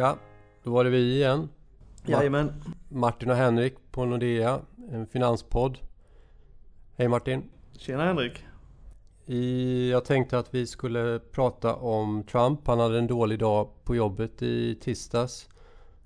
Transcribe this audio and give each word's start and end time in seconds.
Ja, 0.00 0.16
då 0.62 0.70
var 0.70 0.84
det 0.84 0.90
vi 0.90 1.14
igen. 1.14 1.48
Jajamän. 2.06 2.52
Martin 2.88 3.30
och 3.30 3.36
Henrik 3.36 3.74
på 3.90 4.04
Nordea, 4.04 4.60
en 4.92 5.06
finanspodd. 5.06 5.78
Hej 6.96 7.08
Martin. 7.08 7.50
Tjena 7.76 8.04
Henrik. 8.04 8.44
I, 9.26 9.90
jag 9.90 10.04
tänkte 10.04 10.38
att 10.38 10.54
vi 10.54 10.66
skulle 10.66 11.18
prata 11.18 11.74
om 11.74 12.22
Trump. 12.22 12.66
Han 12.66 12.80
hade 12.80 12.98
en 12.98 13.06
dålig 13.06 13.38
dag 13.38 13.68
på 13.84 13.96
jobbet 13.96 14.42
i 14.42 14.74
tisdags. 14.74 15.48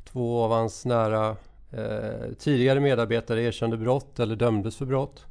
Två 0.05 0.43
av 0.43 0.51
hans 0.51 0.85
nära 0.85 1.37
eh, 1.71 2.33
tidigare 2.39 2.81
medarbetare 2.81 3.43
erkände 3.43 3.77
brott 3.77 4.21
eller 4.21 4.37
dömdes 4.37 4.77
för 4.77 4.87
brott. 4.87 5.27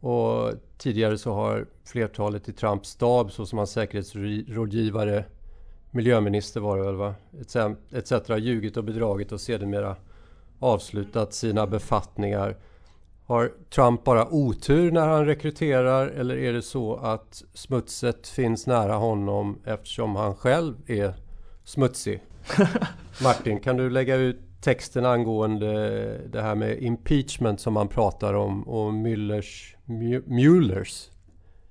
Och 0.00 0.52
tidigare 0.78 1.18
så 1.18 1.32
har 1.32 1.66
flertalet 1.84 2.48
i 2.48 2.52
Trumps 2.52 2.88
stab, 2.88 3.32
såsom 3.32 3.58
hans 3.58 3.70
säkerhetsrådgivare, 3.70 5.24
miljöminister 5.96 6.60
var 6.60 6.78
det 6.78 6.84
väl 6.84 6.94
va? 6.94 7.14
Etc. 7.92 8.12
ljugit 8.38 8.76
och 8.76 8.84
bedragit 8.84 9.32
och 9.32 9.40
sedermera 9.40 9.96
avslutat 10.58 11.34
sina 11.34 11.66
befattningar. 11.66 12.56
Har 13.24 13.52
Trump 13.74 14.04
bara 14.04 14.26
otur 14.30 14.90
när 14.92 15.08
han 15.08 15.26
rekryterar 15.26 16.08
eller 16.08 16.36
är 16.36 16.52
det 16.52 16.62
så 16.62 16.96
att 16.96 17.42
smutset 17.54 18.28
finns 18.28 18.66
nära 18.66 18.94
honom 18.94 19.58
eftersom 19.64 20.16
han 20.16 20.34
själv 20.34 20.74
är 20.86 21.14
smutsig? 21.64 22.22
Martin, 23.22 23.60
kan 23.60 23.76
du 23.76 23.90
lägga 23.90 24.16
ut 24.16 24.40
texten 24.60 25.06
angående 25.06 25.68
det 26.28 26.42
här 26.42 26.54
med 26.54 26.82
impeachment 26.82 27.60
som 27.60 27.74
man 27.74 27.88
pratar 27.88 28.34
om 28.34 28.68
och 28.68 28.92
Müllers, 28.92 29.76
Muellers 30.26 31.10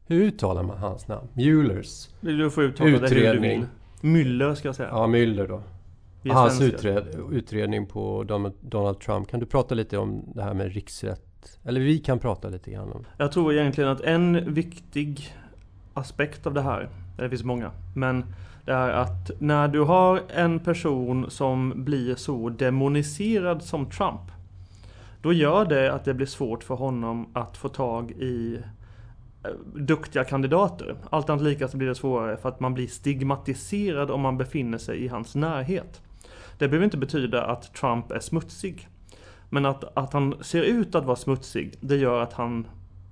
hur 0.07 0.21
uttalar 0.21 0.63
man 0.63 0.77
hans 0.77 1.07
namn? 1.07 1.27
Muellers 1.33 2.09
Du 2.19 2.49
får 2.49 2.63
uttala 2.63 2.89
utredning. 2.89 3.21
det 3.23 3.27
hur 3.27 3.33
du 3.33 3.39
vill. 3.39 3.65
Müller 4.05 4.55
ska 4.55 4.67
jag 4.67 4.75
säga. 4.75 4.89
Ja, 4.91 5.07
Müller 5.07 5.47
då. 5.47 5.61
Hans 6.33 6.61
utred, 6.61 7.03
utredning 7.31 7.85
på 7.85 8.23
Donald 8.61 8.99
Trump. 8.99 9.27
Kan 9.27 9.39
du 9.39 9.45
prata 9.45 9.75
lite 9.75 9.97
om 9.97 10.23
det 10.35 10.43
här 10.43 10.53
med 10.53 10.73
riksrätt? 10.73 11.59
Eller 11.63 11.81
vi 11.81 11.99
kan 11.99 12.19
prata 12.19 12.49
lite 12.49 12.71
grann 12.71 12.91
om 12.91 13.05
Jag 13.17 13.31
tror 13.31 13.53
egentligen 13.53 13.89
att 13.89 14.01
en 14.01 14.53
viktig 14.53 15.35
aspekt 15.93 16.47
av 16.47 16.53
det 16.53 16.61
här, 16.61 16.89
det 17.17 17.29
finns 17.29 17.43
många, 17.43 17.71
men 17.95 18.25
det 18.65 18.71
är 18.71 18.89
att 18.89 19.31
när 19.39 19.67
du 19.67 19.79
har 19.79 20.21
en 20.29 20.59
person 20.59 21.29
som 21.29 21.73
blir 21.75 22.15
så 22.15 22.49
demoniserad 22.49 23.63
som 23.63 23.89
Trump 23.89 24.21
då 25.21 25.33
gör 25.33 25.65
det 25.65 25.93
att 25.93 26.05
det 26.05 26.13
blir 26.13 26.27
svårt 26.27 26.63
för 26.63 26.75
honom 26.75 27.27
att 27.33 27.57
få 27.57 27.69
tag 27.69 28.11
i 28.11 28.59
duktiga 29.73 30.23
kandidater. 30.23 30.95
Allt 31.09 31.29
annat 31.29 31.43
lika 31.43 31.67
så 31.67 31.77
blir 31.77 31.87
det 31.87 31.95
svårare 31.95 32.37
för 32.37 32.49
att 32.49 32.59
man 32.59 32.73
blir 32.73 32.87
stigmatiserad 32.87 34.11
om 34.11 34.21
man 34.21 34.37
befinner 34.37 34.77
sig 34.77 35.03
i 35.03 35.07
hans 35.07 35.35
närhet. 35.35 36.01
Det 36.57 36.67
behöver 36.67 36.85
inte 36.85 36.97
betyda 36.97 37.45
att 37.45 37.73
Trump 37.73 38.11
är 38.11 38.19
smutsig. 38.19 38.87
Men 39.49 39.65
att, 39.65 39.97
att 39.97 40.13
han 40.13 40.35
ser 40.41 40.63
ut 40.63 40.95
att 40.95 41.05
vara 41.05 41.15
smutsig, 41.15 41.77
det 41.79 41.95
gör 41.95 42.21
att 42.21 42.33
han 42.33 42.67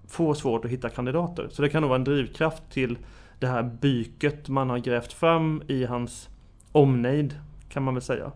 får 0.07 0.33
svårt 0.33 0.65
att 0.65 0.71
hitta 0.71 0.89
kandidater. 0.89 1.47
Så 1.51 1.61
det 1.61 1.69
kan 1.69 1.81
nog 1.81 1.89
vara 1.89 1.99
en 1.99 2.03
drivkraft 2.03 2.63
till 2.69 2.97
det 3.39 3.47
här 3.47 3.63
byket 3.63 4.49
man 4.49 4.69
har 4.69 4.77
grävt 4.77 5.13
fram 5.13 5.61
i 5.67 5.85
hans 5.85 6.29
omnejd, 6.71 7.39
kan 7.69 7.83
man 7.83 7.93
väl 7.93 8.03
säga. 8.03 8.31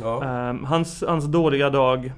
Ja. 0.00 0.48
Um, 0.50 0.64
hans, 0.64 1.04
hans 1.06 1.24
dåliga 1.24 1.70
dag, 1.70 2.12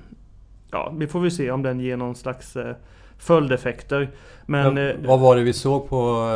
ja, 0.71 0.93
vi 0.97 1.07
får 1.07 1.21
väl 1.21 1.31
se 1.31 1.51
om 1.51 1.63
den 1.63 1.81
ger 1.81 1.97
någon 1.97 2.15
slags 2.15 2.57
uh, 2.57 2.73
följdeffekter. 3.19 4.11
Men, 4.47 4.75
Men, 4.75 4.91
eh, 4.91 4.97
vad 5.07 5.21
var 5.21 5.37
det 5.37 5.43
vi 5.43 5.53
såg 5.53 5.89
på 5.89 6.29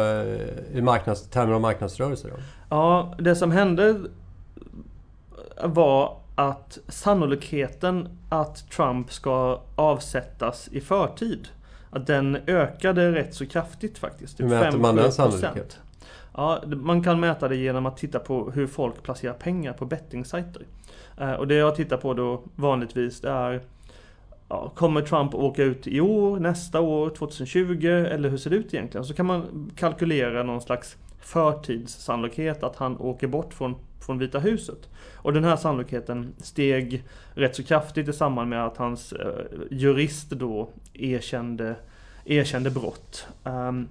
uh, 0.72 0.78
i 0.78 0.82
marknads, 0.82 1.28
termer 1.30 1.52
av 1.52 1.60
marknadsrörelser? 1.60 2.28
Då? 2.28 2.36
Ja, 2.68 3.14
det 3.18 3.36
som 3.36 3.50
hände 3.50 4.00
var 5.62 6.16
att 6.34 6.78
sannolikheten 6.88 8.08
att 8.28 8.70
Trump 8.70 9.12
ska 9.12 9.60
avsättas 9.76 10.68
i 10.72 10.80
förtid 10.80 11.48
att 11.90 12.06
den 12.06 12.38
ökade 12.46 13.12
rätt 13.12 13.34
så 13.34 13.46
kraftigt 13.46 13.98
faktiskt. 13.98 14.40
Hur 14.40 14.48
mäter 14.48 14.78
man 14.78 14.96
den 14.96 15.12
sannolikheten? 15.12 15.80
Ja, 16.34 16.62
man 16.67 17.02
kan 17.02 17.20
mäta 17.20 17.48
det 17.48 17.56
genom 17.56 17.86
att 17.86 17.96
titta 17.96 18.18
på 18.18 18.50
hur 18.50 18.67
folk 18.67 19.02
placerar 19.02 19.33
pengar 19.33 19.72
på 19.72 19.84
bettingsajter. 19.84 20.62
Eh, 21.20 21.33
och 21.33 21.48
det 21.48 21.55
jag 21.55 21.74
tittar 21.74 21.96
på 21.96 22.14
då 22.14 22.42
vanligtvis 22.56 23.20
det 23.20 23.30
är 23.30 23.61
ja, 24.48 24.73
Kommer 24.75 25.03
Trump 25.03 25.35
åka 25.35 25.63
ut 25.63 25.86
i 25.86 26.01
år, 26.01 26.39
nästa 26.39 26.81
år, 26.81 27.11
2020 27.11 27.86
eller 27.86 28.29
hur 28.29 28.36
ser 28.36 28.51
det 28.51 28.57
ut 28.57 28.75
egentligen? 28.75 29.05
Så 29.05 29.14
kan 29.14 29.27
man 29.27 29.70
kalkylera 29.77 30.42
någon 30.42 30.61
slags 30.61 30.97
förtidssannolikhet 31.20 32.63
att 32.63 32.77
han 32.77 32.98
åker 32.98 33.27
bort 33.27 33.55
från, 33.55 33.75
från 34.07 34.19
Vita 34.19 34.39
huset. 34.39 34.89
Och 35.14 35.33
den 35.33 35.45
här 35.45 35.57
sannolikheten 35.57 36.35
steg 36.39 37.05
rätt 37.35 37.57
så 37.57 37.63
kraftigt 37.63 38.09
i 38.09 38.13
samband 38.13 38.51
med 38.51 38.67
att 38.67 38.77
hans 38.77 39.13
eh, 39.13 39.45
jurist 39.70 40.31
då 40.31 40.69
erkände, 40.95 41.77
erkände 42.25 42.70
brott. 42.70 43.27
Um, 43.45 43.89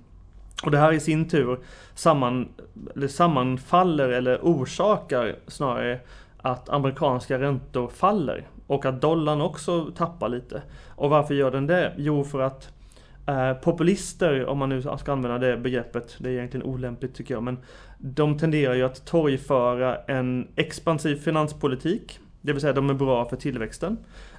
och 0.63 0.72
det 0.72 0.78
här 0.78 0.94
i 0.94 1.00
sin 1.00 1.29
tur 1.29 1.59
samman, 1.95 2.50
eller 2.95 3.07
sammanfaller 3.07 4.09
eller 4.09 4.39
orsakar 4.41 5.35
snarare 5.47 6.00
att 6.38 6.69
amerikanska 6.69 7.39
räntor 7.39 7.88
faller 7.88 8.47
och 8.67 8.85
att 8.85 9.01
dollarn 9.01 9.41
också 9.41 9.91
tappar 9.95 10.29
lite. 10.29 10.61
Och 10.88 11.09
varför 11.09 11.33
gör 11.33 11.51
den 11.51 11.67
det? 11.67 11.94
Jo, 11.97 12.23
för 12.23 12.39
att 12.39 12.69
eh, 13.25 13.53
populister, 13.53 14.45
om 14.45 14.57
man 14.57 14.69
nu 14.69 14.81
ska 14.81 15.11
använda 15.11 15.38
det 15.38 15.57
begreppet, 15.57 16.16
det 16.19 16.29
är 16.29 16.33
egentligen 16.33 16.66
olämpligt 16.66 17.16
tycker 17.16 17.33
jag, 17.33 17.44
men 17.44 17.57
de 17.97 18.38
tenderar 18.38 18.73
ju 18.73 18.83
att 18.83 19.06
torgföra 19.06 19.95
en 19.95 20.47
expansiv 20.56 21.16
finanspolitik, 21.16 22.19
det 22.41 22.53
vill 22.53 22.61
säga 22.61 22.73
de 22.73 22.89
är 22.89 22.94
bra 22.94 23.25
för 23.25 23.35
tillväxten. 23.35 23.97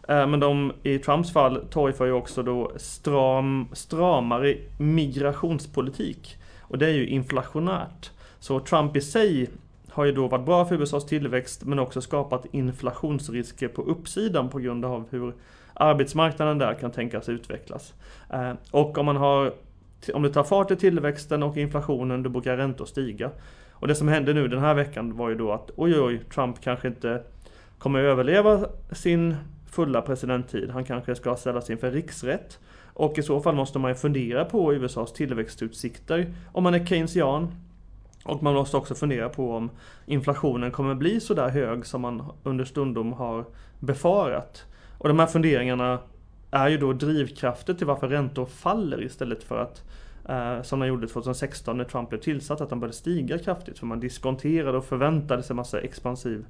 Eh, 0.08 0.26
men 0.26 0.40
de 0.40 0.72
i 0.82 0.98
Trumps 0.98 1.32
fall 1.32 1.66
torgför 1.70 2.06
ju 2.06 2.12
också 2.12 2.42
då 2.42 2.72
stram, 2.76 3.68
stramare 3.72 4.56
migrationspolitik. 4.78 6.36
Och 6.60 6.78
det 6.78 6.86
är 6.86 6.92
ju 6.92 7.06
inflationärt. 7.06 8.10
Så 8.38 8.60
Trump 8.60 8.96
i 8.96 9.00
sig 9.00 9.50
har 9.98 10.04
ju 10.04 10.12
då 10.12 10.28
varit 10.28 10.46
bra 10.46 10.64
för 10.64 10.74
USAs 10.82 11.06
tillväxt 11.06 11.64
men 11.64 11.78
också 11.78 12.00
skapat 12.00 12.46
inflationsrisker 12.50 13.68
på 13.68 13.82
uppsidan 13.82 14.48
på 14.48 14.58
grund 14.58 14.84
av 14.84 15.06
hur 15.10 15.34
arbetsmarknaden 15.74 16.58
där 16.58 16.74
kan 16.74 16.90
tänkas 16.90 17.28
utvecklas. 17.28 17.94
Eh, 18.30 18.52
och 18.70 18.98
om 18.98 19.06
man 19.06 19.16
har 19.16 19.52
om 20.14 20.22
det 20.22 20.30
tar 20.30 20.44
fart 20.44 20.70
i 20.70 20.76
tillväxten 20.76 21.42
och 21.42 21.56
inflationen 21.56 22.22
då 22.22 22.30
brukar 22.30 22.56
räntor 22.56 22.84
stiga. 22.84 23.30
Och 23.70 23.88
det 23.88 23.94
som 23.94 24.08
hände 24.08 24.34
nu 24.34 24.48
den 24.48 24.60
här 24.60 24.74
veckan 24.74 25.16
var 25.16 25.28
ju 25.28 25.34
då 25.34 25.52
att 25.52 25.70
oj 25.76 26.00
oj, 26.00 26.20
Trump 26.34 26.60
kanske 26.60 26.88
inte 26.88 27.22
kommer 27.78 28.00
överleva 28.00 28.68
sin 28.92 29.36
fulla 29.70 30.02
presidenttid. 30.02 30.70
Han 30.70 30.84
kanske 30.84 31.14
ska 31.14 31.36
ställas 31.36 31.70
inför 31.70 31.90
riksrätt. 31.90 32.58
Och 32.94 33.18
i 33.18 33.22
så 33.22 33.40
fall 33.40 33.54
måste 33.54 33.78
man 33.78 33.90
ju 33.90 33.94
fundera 33.94 34.44
på 34.44 34.74
USAs 34.74 35.12
tillväxtutsikter 35.12 36.34
om 36.52 36.62
man 36.62 36.74
är 36.74 36.86
keynesian. 36.86 37.54
Och 38.28 38.42
man 38.42 38.54
måste 38.54 38.76
också 38.76 38.94
fundera 38.94 39.28
på 39.28 39.52
om 39.54 39.70
inflationen 40.06 40.70
kommer 40.70 40.94
bli 40.94 41.20
så 41.20 41.34
där 41.34 41.48
hög 41.48 41.86
som 41.86 42.00
man 42.00 42.32
understundom 42.42 43.12
har 43.12 43.44
befarat. 43.80 44.64
Och 44.98 45.08
de 45.08 45.18
här 45.18 45.26
funderingarna 45.26 45.98
är 46.50 46.68
ju 46.68 46.78
då 46.78 46.92
drivkrafter 46.92 47.74
till 47.74 47.86
varför 47.86 48.08
räntor 48.08 48.46
faller 48.46 49.02
istället 49.02 49.42
för 49.42 49.58
att 49.58 49.84
eh, 50.28 50.62
som 50.62 50.80
de 50.80 50.86
gjorde 50.86 51.06
2016 51.06 51.76
när 51.76 51.84
Trump 51.84 52.08
blev 52.08 52.20
tillsatt, 52.20 52.60
att 52.60 52.70
de 52.70 52.80
började 52.80 52.96
stiga 52.96 53.38
kraftigt. 53.38 53.78
För 53.78 53.86
man 53.86 54.00
diskonterade 54.00 54.78
och 54.78 54.84
förväntade 54.84 55.42
sig 55.42 55.56
massa 55.56 55.80
expansiv 55.80 56.44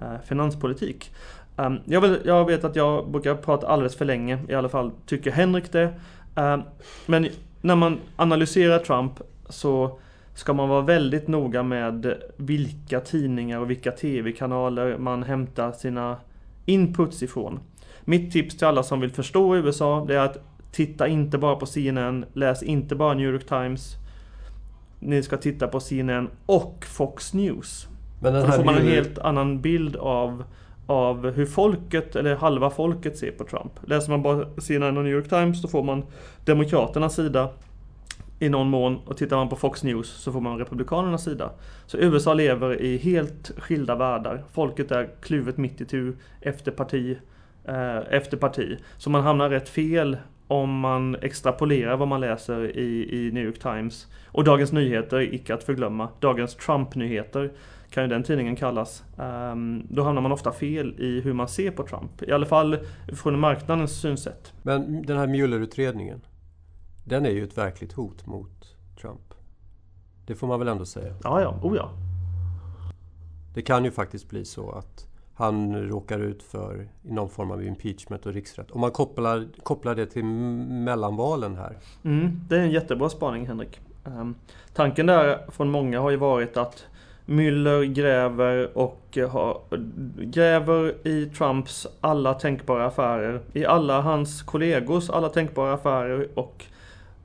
eh, 0.00 0.20
finanspolitik. 0.24 1.14
Um, 1.56 1.78
jag, 1.84 2.00
vill, 2.00 2.18
jag, 2.24 2.44
vet 2.44 2.64
att 2.64 2.76
jag 2.76 3.10
brukar 3.10 3.34
prata 3.34 3.66
alldeles 3.66 3.96
för 3.96 4.04
länge, 4.04 4.38
i 4.48 4.54
alla 4.54 4.68
fall 4.68 4.90
tycker 5.06 5.30
Henrik 5.30 5.72
det. 5.72 5.94
Um, 6.34 6.62
men 7.06 7.28
när 7.60 7.76
man 7.76 8.00
analyserar 8.16 8.78
Trump 8.78 9.20
så 9.48 9.98
ska 10.34 10.52
man 10.52 10.68
vara 10.68 10.82
väldigt 10.82 11.28
noga 11.28 11.62
med 11.62 12.14
vilka 12.36 13.00
tidningar 13.00 13.60
och 13.60 13.70
vilka 13.70 13.90
tv-kanaler 13.90 14.98
man 14.98 15.22
hämtar 15.22 15.72
sina 15.72 16.16
inputs 16.66 17.22
ifrån. 17.22 17.60
Mitt 18.04 18.32
tips 18.32 18.56
till 18.56 18.66
alla 18.66 18.82
som 18.82 19.00
vill 19.00 19.10
förstå 19.10 19.56
USA 19.56 20.04
det 20.08 20.14
är 20.14 20.24
att 20.24 20.38
titta 20.72 21.08
inte 21.08 21.38
bara 21.38 21.56
på 21.56 21.66
CNN, 21.66 22.24
läs 22.32 22.62
inte 22.62 22.94
bara 22.94 23.14
New 23.14 23.32
York 23.32 23.46
Times. 23.46 23.96
Ni 25.00 25.22
ska 25.22 25.36
titta 25.36 25.68
på 25.68 25.80
CNN 25.80 26.28
och 26.46 26.84
Fox 26.88 27.34
News. 27.34 27.86
Men 28.22 28.34
då 28.34 28.46
får 28.46 28.64
man 28.64 28.76
en 28.76 28.86
helt 28.86 29.18
annan 29.18 29.60
bild 29.60 29.96
av 29.96 30.44
av 30.86 31.30
hur 31.30 31.46
folket, 31.46 32.16
eller 32.16 32.36
halva 32.36 32.70
folket 32.70 33.18
ser 33.18 33.30
på 33.30 33.44
Trump. 33.44 33.72
Läser 33.86 34.10
man 34.10 34.22
bara 34.22 34.46
CNN 34.60 34.96
och 34.96 35.04
New 35.04 35.12
York 35.12 35.28
Times 35.28 35.62
så 35.62 35.68
får 35.68 35.82
man 35.82 36.04
Demokraternas 36.44 37.14
sida 37.14 37.48
i 38.42 38.48
någon 38.48 38.68
mån 38.68 38.98
och 39.06 39.16
tittar 39.16 39.36
man 39.36 39.48
på 39.48 39.56
Fox 39.56 39.82
News 39.82 40.08
så 40.08 40.32
får 40.32 40.40
man 40.40 40.58
Republikanernas 40.58 41.24
sida. 41.24 41.50
Så 41.86 41.96
USA 41.98 42.34
lever 42.34 42.82
i 42.82 42.96
helt 42.96 43.50
skilda 43.58 43.94
världar. 43.94 44.44
Folket 44.52 44.90
är 44.90 45.08
kluvet 45.20 45.56
mitt 45.56 45.80
i 45.80 45.84
tur 45.84 46.16
efter 46.40 46.72
parti 46.72 47.16
eh, 47.64 47.96
efter 47.96 48.36
parti. 48.36 48.78
Så 48.98 49.10
man 49.10 49.22
hamnar 49.22 49.50
rätt 49.50 49.68
fel 49.68 50.16
om 50.46 50.78
man 50.78 51.16
extrapolerar 51.22 51.96
vad 51.96 52.08
man 52.08 52.20
läser 52.20 52.76
i, 52.76 53.08
i 53.26 53.30
New 53.32 53.44
York 53.44 53.58
Times 53.58 54.06
och 54.26 54.44
Dagens 54.44 54.72
Nyheter, 54.72 55.34
icke 55.34 55.54
att 55.54 55.64
förglömma, 55.64 56.08
Dagens 56.20 56.54
Trump-nyheter 56.54 57.50
kan 57.90 58.02
ju 58.02 58.08
den 58.08 58.22
tidningen 58.22 58.56
kallas. 58.56 59.04
Um, 59.16 59.86
då 59.90 60.02
hamnar 60.02 60.22
man 60.22 60.32
ofta 60.32 60.52
fel 60.52 60.94
i 60.98 61.20
hur 61.20 61.32
man 61.32 61.48
ser 61.48 61.70
på 61.70 61.82
Trump. 61.82 62.22
I 62.22 62.32
alla 62.32 62.46
fall 62.46 62.78
från 63.22 63.38
marknadens 63.38 64.00
synsätt. 64.00 64.52
Men 64.62 65.02
den 65.02 65.18
här 65.18 65.26
Mueller-utredningen, 65.26 66.20
den 67.04 67.26
är 67.26 67.30
ju 67.30 67.44
ett 67.44 67.58
verkligt 67.58 67.92
hot 67.92 68.26
mot 68.26 68.76
Trump. 69.00 69.34
Det 70.26 70.34
får 70.34 70.46
man 70.46 70.58
väl 70.58 70.68
ändå 70.68 70.84
säga? 70.84 71.14
Ja, 71.22 71.40
ja. 71.40 71.58
Oh 71.62 71.76
ja. 71.76 71.90
Det 73.54 73.62
kan 73.62 73.84
ju 73.84 73.90
faktiskt 73.90 74.28
bli 74.28 74.44
så 74.44 74.70
att 74.70 75.06
han 75.34 75.88
råkar 75.88 76.18
ut 76.18 76.42
för 76.42 76.88
någon 77.02 77.28
form 77.28 77.50
av 77.50 77.64
impeachment 77.64 78.26
och 78.26 78.32
riksrätt. 78.32 78.70
Om 78.70 78.80
man 78.80 78.90
kopplar, 78.90 79.48
kopplar 79.62 79.94
det 79.94 80.06
till 80.06 80.24
mellanvalen 80.24 81.56
här. 81.56 81.78
Mm, 82.04 82.40
det 82.48 82.56
är 82.56 82.60
en 82.60 82.70
jättebra 82.70 83.08
spaning 83.08 83.46
Henrik. 83.46 83.80
Um, 84.04 84.34
tanken 84.74 85.06
där 85.06 85.50
från 85.50 85.70
många 85.70 86.00
har 86.00 86.10
ju 86.10 86.16
varit 86.16 86.56
att 86.56 86.86
Müller 87.26 87.84
gräver 87.84 88.78
och 88.78 89.18
har, 89.30 89.60
gräver 90.20 91.06
i 91.08 91.26
Trumps 91.26 91.86
alla 92.00 92.34
tänkbara 92.34 92.86
affärer, 92.86 93.40
i 93.52 93.64
alla 93.64 94.00
hans 94.00 94.42
kollegors 94.42 95.10
alla 95.10 95.28
tänkbara 95.28 95.74
affärer 95.74 96.28
och 96.34 96.64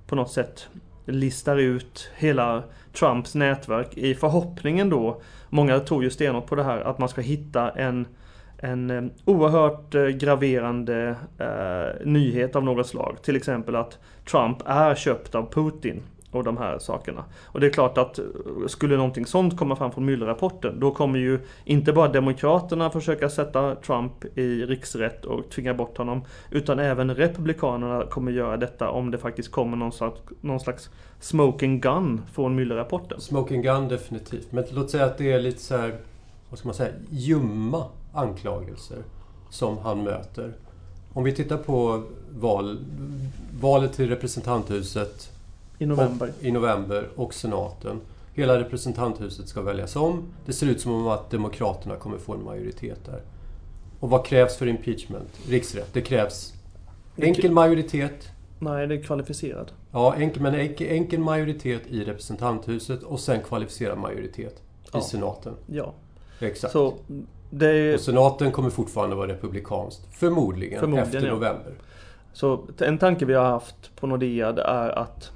på 0.07 0.15
något 0.15 0.31
sätt 0.31 0.67
listar 1.05 1.57
ut 1.57 2.11
hela 2.15 2.63
Trumps 2.99 3.35
nätverk 3.35 3.97
i 3.97 4.15
förhoppningen 4.15 4.89
då, 4.89 5.21
många 5.49 5.79
tror 5.79 6.03
ju 6.03 6.09
stenhårt 6.09 6.45
på 6.45 6.55
det 6.55 6.63
här, 6.63 6.79
att 6.79 6.97
man 6.97 7.09
ska 7.09 7.21
hitta 7.21 7.69
en 7.71 8.07
en 8.57 8.89
eh, 8.89 9.03
oerhört 9.25 9.95
eh, 9.95 10.05
graverande 10.05 11.15
eh, 11.37 12.05
nyhet 12.05 12.55
av 12.55 12.63
något 12.63 12.87
slag. 12.87 13.17
Till 13.23 13.35
exempel 13.35 13.75
att 13.75 13.99
Trump 14.31 14.57
är 14.65 14.95
köpt 14.95 15.35
av 15.35 15.51
Putin 15.53 16.03
och 16.31 16.43
de 16.43 16.57
här 16.57 16.79
sakerna. 16.79 17.25
Och 17.45 17.59
det 17.59 17.67
är 17.67 17.71
klart 17.71 17.97
att 17.97 18.19
eh, 18.19 18.25
skulle 18.67 18.97
någonting 18.97 19.25
sånt 19.25 19.57
komma 19.57 19.75
fram 19.75 19.91
från 19.91 20.05
Mueller-rapporten 20.05 20.79
då 20.79 20.91
kommer 20.91 21.19
ju 21.19 21.39
inte 21.65 21.93
bara 21.93 22.07
Demokraterna 22.07 22.89
försöka 22.89 23.29
sätta 23.29 23.75
Trump 23.75 24.37
i 24.37 24.65
riksrätt 24.65 25.25
och 25.25 25.49
tvinga 25.49 25.73
bort 25.73 25.97
honom 25.97 26.21
utan 26.51 26.79
även 26.79 27.15
Republikanerna 27.15 28.05
kommer 28.05 28.31
göra 28.31 28.57
detta 28.57 28.89
om 28.89 29.11
det 29.11 29.17
faktiskt 29.17 29.51
kommer 29.51 29.77
någon 29.77 29.91
slags, 29.91 30.19
någon 30.41 30.59
slags 30.59 30.89
smoking 31.19 31.79
gun 31.79 32.21
från 32.33 32.55
Mueller-rapporten. 32.55 33.21
Smoking 33.21 33.61
gun 33.61 33.87
definitivt. 33.87 34.51
Men 34.51 34.63
låt 34.71 34.89
säga 34.89 35.05
att 35.05 35.17
det 35.17 35.31
är 35.31 35.39
lite 35.39 35.61
så 35.61 35.77
här, 35.77 35.95
vad 36.49 36.59
ska 36.59 36.67
man 36.67 36.75
säga, 36.75 36.93
ljumma 37.09 37.85
anklagelser 38.13 38.97
som 39.49 39.77
han 39.77 40.03
möter. 40.03 40.53
Om 41.13 41.23
vi 41.23 41.31
tittar 41.35 41.57
på 41.57 42.03
val, 42.39 42.77
valet 43.61 43.93
till 43.93 44.09
representanthuset 44.09 45.36
i 45.79 45.85
november. 45.85 46.33
Och, 46.39 46.45
I 46.45 46.51
november 46.51 47.09
och 47.15 47.33
senaten. 47.33 48.01
Hela 48.33 48.59
representanthuset 48.59 49.47
ska 49.47 49.61
väljas 49.61 49.95
om. 49.95 50.23
Det 50.45 50.53
ser 50.53 50.67
ut 50.67 50.81
som 50.81 51.07
att 51.07 51.29
Demokraterna 51.29 51.95
kommer 51.95 52.17
få 52.17 52.33
en 52.33 52.43
majoritet 52.43 53.05
där. 53.05 53.21
Och 53.99 54.09
vad 54.09 54.25
krävs 54.25 54.57
för 54.57 54.67
impeachment? 54.67 55.39
Riksrätt. 55.49 55.93
Det 55.93 56.01
krävs 56.01 56.53
enkel 57.17 57.51
majoritet. 57.51 58.29
Nej, 58.59 58.87
det 58.87 58.95
är 58.95 59.03
kvalificerad. 59.03 59.71
Ja, 59.91 60.15
enkel, 60.15 60.41
men 60.41 60.55
enkel, 60.55 60.87
enkel 60.87 61.19
majoritet 61.19 61.87
i 61.87 62.03
representanthuset 62.03 63.03
och 63.03 63.19
sen 63.19 63.41
kvalificerad 63.41 63.97
majoritet 63.97 64.61
ja. 64.91 64.99
i 64.99 65.01
senaten. 65.01 65.53
Ja. 65.65 65.93
Exakt. 66.39 66.73
Så 66.73 66.93
det... 67.49 67.93
Och 67.93 67.99
senaten 67.99 68.51
kommer 68.51 68.69
fortfarande 68.69 69.15
vara 69.15 69.27
republikanskt. 69.27 70.01
Förmodligen, 70.11 70.79
Förmodligen 70.79 71.07
efter 71.07 71.31
november. 71.31 71.73
Ja. 71.77 71.83
Så 72.33 72.67
en 72.77 72.97
tanke 72.97 73.25
vi 73.25 73.33
har 73.33 73.45
haft 73.45 73.95
på 73.95 74.07
Nordea 74.07 74.51
det 74.51 74.61
är 74.61 74.89
att 74.89 75.31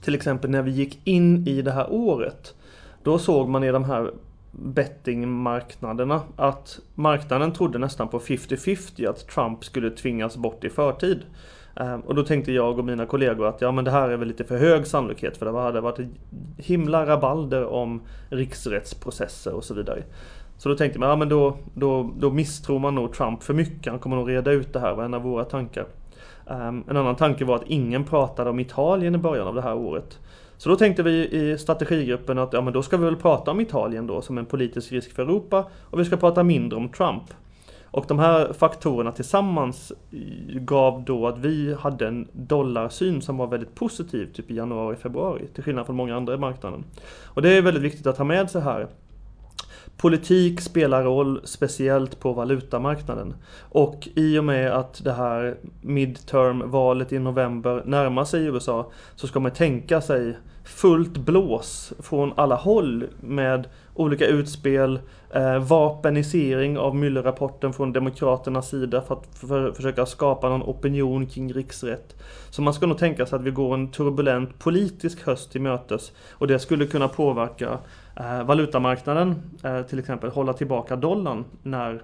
till 0.00 0.14
exempel 0.14 0.50
när 0.50 0.62
vi 0.62 0.70
gick 0.70 1.00
in 1.04 1.46
i 1.46 1.62
det 1.62 1.72
här 1.72 1.92
året. 1.92 2.54
Då 3.02 3.18
såg 3.18 3.48
man 3.48 3.64
i 3.64 3.72
de 3.72 3.84
här 3.84 4.10
bettingmarknaderna 4.52 6.22
att 6.36 6.80
marknaden 6.94 7.52
trodde 7.52 7.78
nästan 7.78 8.08
på 8.08 8.18
50-50 8.18 9.10
att 9.10 9.28
Trump 9.28 9.64
skulle 9.64 9.90
tvingas 9.90 10.36
bort 10.36 10.64
i 10.64 10.70
förtid. 10.70 11.22
Ehm, 11.76 12.00
och 12.00 12.14
då 12.14 12.22
tänkte 12.22 12.52
jag 12.52 12.78
och 12.78 12.84
mina 12.84 13.06
kollegor 13.06 13.46
att 13.46 13.60
ja 13.60 13.72
men 13.72 13.84
det 13.84 13.90
här 13.90 14.08
är 14.08 14.16
väl 14.16 14.28
lite 14.28 14.44
för 14.44 14.58
hög 14.58 14.86
sannolikhet 14.86 15.36
för 15.36 15.46
det 15.46 15.60
hade 15.60 15.80
varit 15.80 16.08
himla 16.56 17.06
rabalder 17.06 17.64
om 17.64 18.00
riksrättsprocesser 18.28 19.52
och 19.54 19.64
så 19.64 19.74
vidare. 19.74 20.02
Så 20.58 20.68
då 20.68 20.76
tänkte 20.76 20.98
man, 20.98 21.08
ja 21.08 21.16
men 21.16 21.28
då, 21.28 21.56
då, 21.74 22.10
då 22.18 22.30
misstror 22.30 22.78
man 22.78 22.94
nog 22.94 23.12
Trump 23.12 23.42
för 23.42 23.54
mycket. 23.54 23.90
Han 23.90 23.98
kommer 23.98 24.16
nog 24.16 24.30
reda 24.30 24.52
ut 24.52 24.72
det 24.72 24.80
här, 24.80 24.94
var 24.94 25.04
en 25.04 25.14
av 25.14 25.22
våra 25.22 25.44
tankar. 25.44 25.86
Ehm, 26.50 26.84
en 26.88 26.96
annan 26.96 27.16
tanke 27.16 27.44
var 27.44 27.56
att 27.56 27.66
ingen 27.66 28.04
pratade 28.04 28.50
om 28.50 28.60
Italien 28.60 29.14
i 29.14 29.18
början 29.18 29.48
av 29.48 29.54
det 29.54 29.62
här 29.62 29.74
året. 29.74 30.18
Så 30.56 30.68
då 30.68 30.76
tänkte 30.76 31.02
vi 31.02 31.28
i 31.28 31.58
strategigruppen 31.58 32.38
att 32.38 32.52
ja, 32.52 32.60
men 32.60 32.72
då 32.72 32.82
ska 32.82 32.96
vi 32.96 33.04
väl 33.04 33.16
prata 33.16 33.50
om 33.50 33.60
Italien 33.60 34.06
då 34.06 34.22
som 34.22 34.38
en 34.38 34.46
politisk 34.46 34.92
risk 34.92 35.12
för 35.12 35.22
Europa 35.22 35.64
och 35.90 36.00
vi 36.00 36.04
ska 36.04 36.16
prata 36.16 36.42
mindre 36.42 36.76
om 36.76 36.88
Trump. 36.88 37.22
Och 37.92 38.04
de 38.08 38.18
här 38.18 38.52
faktorerna 38.52 39.12
tillsammans 39.12 39.92
eh, 40.12 40.18
gav 40.60 41.04
då 41.04 41.26
att 41.26 41.38
vi 41.38 41.74
hade 41.74 42.08
en 42.08 42.28
dollarsyn 42.32 43.22
som 43.22 43.36
var 43.36 43.46
väldigt 43.46 43.74
positiv 43.74 44.32
typ 44.32 44.50
i 44.50 44.54
januari, 44.54 44.96
februari 44.96 45.46
till 45.54 45.64
skillnad 45.64 45.86
från 45.86 45.96
många 45.96 46.16
andra 46.16 46.34
i 46.34 46.38
marknaden. 46.38 46.84
Och 47.24 47.42
det 47.42 47.56
är 47.56 47.62
väldigt 47.62 47.82
viktigt 47.82 48.06
att 48.06 48.18
ha 48.18 48.24
med 48.24 48.50
sig 48.50 48.62
här. 48.62 48.88
Politik 50.00 50.60
spelar 50.60 51.04
roll, 51.04 51.40
speciellt 51.44 52.20
på 52.20 52.32
valutamarknaden. 52.32 53.34
Och 53.68 54.08
i 54.14 54.38
och 54.38 54.44
med 54.44 54.72
att 54.72 55.04
det 55.04 55.12
här 55.12 55.56
midterm-valet 55.80 57.12
i 57.12 57.18
november 57.18 57.82
närmar 57.86 58.24
sig 58.24 58.42
i 58.42 58.46
USA 58.46 58.90
så 59.16 59.26
ska 59.26 59.40
man 59.40 59.50
tänka 59.50 60.00
sig 60.00 60.36
fullt 60.64 61.16
blås 61.16 61.92
från 61.98 62.32
alla 62.36 62.54
håll 62.54 63.04
med 63.20 63.68
olika 63.94 64.26
utspel, 64.26 65.00
eh, 65.30 65.58
vapenisering 65.58 66.78
av 66.78 66.94
Müller-rapporten 66.94 67.72
från 67.72 67.92
Demokraternas 67.92 68.68
sida 68.68 69.02
för 69.02 69.14
att 69.14 69.38
för, 69.38 69.72
försöka 69.72 70.06
skapa 70.06 70.48
någon 70.48 70.62
opinion 70.62 71.26
kring 71.26 71.52
riksrätt. 71.52 72.14
Så 72.50 72.62
man 72.62 72.74
ska 72.74 72.86
nog 72.86 72.98
tänka 72.98 73.26
sig 73.26 73.36
att 73.36 73.42
vi 73.42 73.50
går 73.50 73.74
en 73.74 73.90
turbulent 73.90 74.58
politisk 74.58 75.26
höst 75.26 75.52
till 75.52 75.60
mötes 75.60 76.12
och 76.30 76.46
det 76.46 76.58
skulle 76.58 76.86
kunna 76.86 77.08
påverka 77.08 77.78
eh, 78.16 78.42
valutamarknaden, 78.42 79.42
eh, 79.64 79.82
till 79.82 79.98
exempel 79.98 80.30
hålla 80.30 80.52
tillbaka 80.52 80.96
dollarn 80.96 81.44
när 81.62 82.02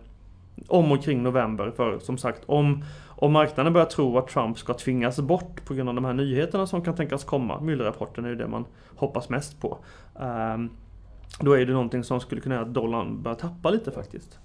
om 0.69 0.93
och 0.93 1.03
kring 1.03 1.23
november. 1.23 1.73
För 1.76 1.99
som 1.99 2.19
sagt, 2.19 2.43
om, 2.47 2.85
om 3.08 3.32
marknaden 3.32 3.73
börjar 3.73 3.87
tro 3.87 4.19
att 4.19 4.29
Trump 4.29 4.58
ska 4.58 4.75
tvingas 4.75 5.20
bort 5.20 5.64
på 5.64 5.75
grund 5.75 5.88
av 5.88 5.94
de 5.94 6.05
här 6.05 6.12
nyheterna 6.12 6.67
som 6.67 6.82
kan 6.82 6.94
tänkas 6.94 7.25
komma, 7.25 7.61
Müller-rapporten 7.61 8.25
är 8.25 8.29
ju 8.29 8.37
det 8.37 8.49
man 8.49 8.64
hoppas 8.97 9.29
mest 9.29 9.61
på. 9.61 9.79
Eh, 10.20 10.56
då 11.41 11.53
är 11.53 11.67
det 11.67 11.73
någonting 11.73 12.05
som 12.05 12.20
skulle 12.20 12.41
kunna 12.41 12.55
göra 12.55 12.67
att 12.67 12.75
dollarn 12.75 13.23
börjar 13.23 13.37
tappa 13.37 13.70
lite 13.70 13.90
faktiskt. 13.90 14.38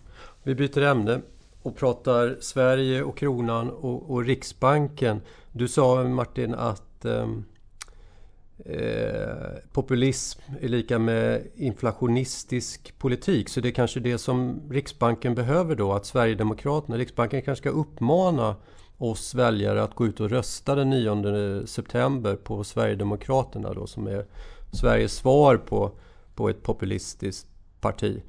Vi 0.43 0.55
byter 0.55 0.81
ämne 0.81 1.21
och 1.61 1.77
pratar 1.77 2.37
Sverige 2.39 3.03
och 3.03 3.17
kronan 3.17 3.69
och, 3.69 4.11
och 4.11 4.25
Riksbanken. 4.25 5.21
Du 5.51 5.67
sa 5.67 6.03
Martin 6.03 6.55
att 6.55 7.05
um, 7.05 7.45
Eh, 8.65 9.57
populism 9.73 10.41
är 10.61 10.67
lika 10.67 10.99
med 10.99 11.47
inflationistisk 11.55 12.97
politik. 12.97 13.49
Så 13.49 13.59
det 13.59 13.69
är 13.69 13.71
kanske 13.71 13.99
det 13.99 14.17
som 14.17 14.61
Riksbanken 14.71 15.35
behöver 15.35 15.75
då, 15.75 15.93
att 15.93 16.05
Sverigedemokraterna, 16.05 16.97
Riksbanken 16.97 17.41
kanske 17.41 17.61
ska 17.61 17.79
uppmana 17.79 18.55
oss 18.97 19.35
väljare 19.35 19.83
att 19.83 19.95
gå 19.95 20.05
ut 20.05 20.19
och 20.19 20.29
rösta 20.29 20.75
den 20.75 20.89
9 20.89 21.67
september 21.67 22.35
på 22.35 22.63
Sverigedemokraterna 22.63 23.73
då 23.73 23.87
som 23.87 24.07
är 24.07 24.25
Sveriges 24.71 25.13
svar 25.13 25.57
på, 25.57 25.91
på 26.35 26.49
ett 26.49 26.63
populistiskt 26.63 27.47
parti. 27.79 28.21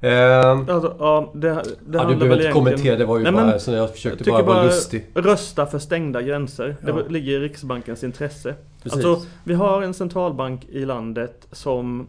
Eh, 0.00 0.50
alltså, 0.50 0.96
ja, 0.98 1.32
det, 1.34 1.48
det 1.48 1.62
ja, 1.92 2.04
du 2.04 2.16
behöver 2.16 2.36
inte 2.36 2.52
kommentera, 2.52 2.96
det 2.96 3.04
var 3.04 3.18
ju 3.18 3.24
Nej, 3.24 3.32
bara 3.32 3.58
så 3.58 3.72
jag 3.72 3.92
försökte 3.92 4.30
bara 4.30 4.42
vara 4.42 4.64
lustig. 4.64 5.06
Rösta 5.14 5.66
för 5.66 5.78
stängda 5.78 6.22
gränser. 6.22 6.76
Ja. 6.86 6.92
Det 6.92 7.08
ligger 7.08 7.32
i 7.32 7.38
Riksbankens 7.38 8.04
intresse. 8.04 8.54
Precis. 8.82 9.04
Alltså, 9.04 9.26
vi 9.44 9.54
har 9.54 9.82
en 9.82 9.94
centralbank 9.94 10.64
i 10.68 10.84
landet 10.84 11.46
som 11.52 12.06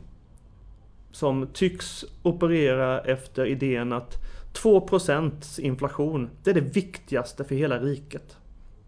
som 1.12 1.48
tycks 1.54 2.06
operera 2.24 3.00
efter 3.00 3.46
idén 3.46 3.94
att 3.94 4.18
2% 4.54 5.60
inflation, 5.60 6.30
det 6.44 6.50
är 6.50 6.54
det 6.54 6.62
viktigaste 6.62 7.44
för 7.44 7.56
hela 7.56 7.80
riket. 7.80 8.38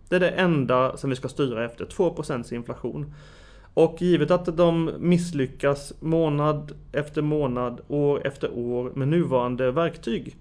Det 0.09 0.15
är 0.15 0.19
det 0.19 0.29
enda 0.29 0.97
som 0.97 1.09
vi 1.09 1.15
ska 1.15 1.27
styra 1.27 1.65
efter, 1.65 1.85
2% 1.85 2.53
inflation. 2.53 3.13
Och 3.77 4.01
givet 4.01 4.31
att 4.31 4.57
de 4.57 4.91
misslyckas 5.00 5.93
månad 6.00 6.72
efter 6.91 7.22
månad, 7.22 7.81
år 7.88 8.27
efter 8.27 8.51
år 8.57 8.91
med 8.96 9.07
nuvarande 9.07 9.72
verktyg 9.72 10.36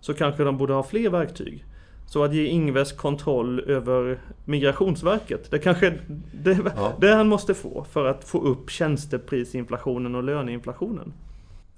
så 0.00 0.14
kanske 0.14 0.44
de 0.44 0.56
borde 0.56 0.72
ha 0.72 0.82
fler 0.82 1.10
verktyg. 1.10 1.64
Så 2.06 2.24
att 2.24 2.34
ge 2.34 2.46
Ingves 2.46 2.92
kontroll 2.92 3.60
över 3.60 4.20
Migrationsverket, 4.44 5.50
det 5.50 5.58
kanske 5.58 5.98
det, 6.32 6.58
ja. 6.76 6.92
det 7.00 7.14
han 7.14 7.28
måste 7.28 7.54
få 7.54 7.86
för 7.90 8.04
att 8.04 8.24
få 8.24 8.40
upp 8.42 8.70
tjänsteprisinflationen 8.70 10.14
och 10.14 10.22
löneinflationen. 10.22 11.12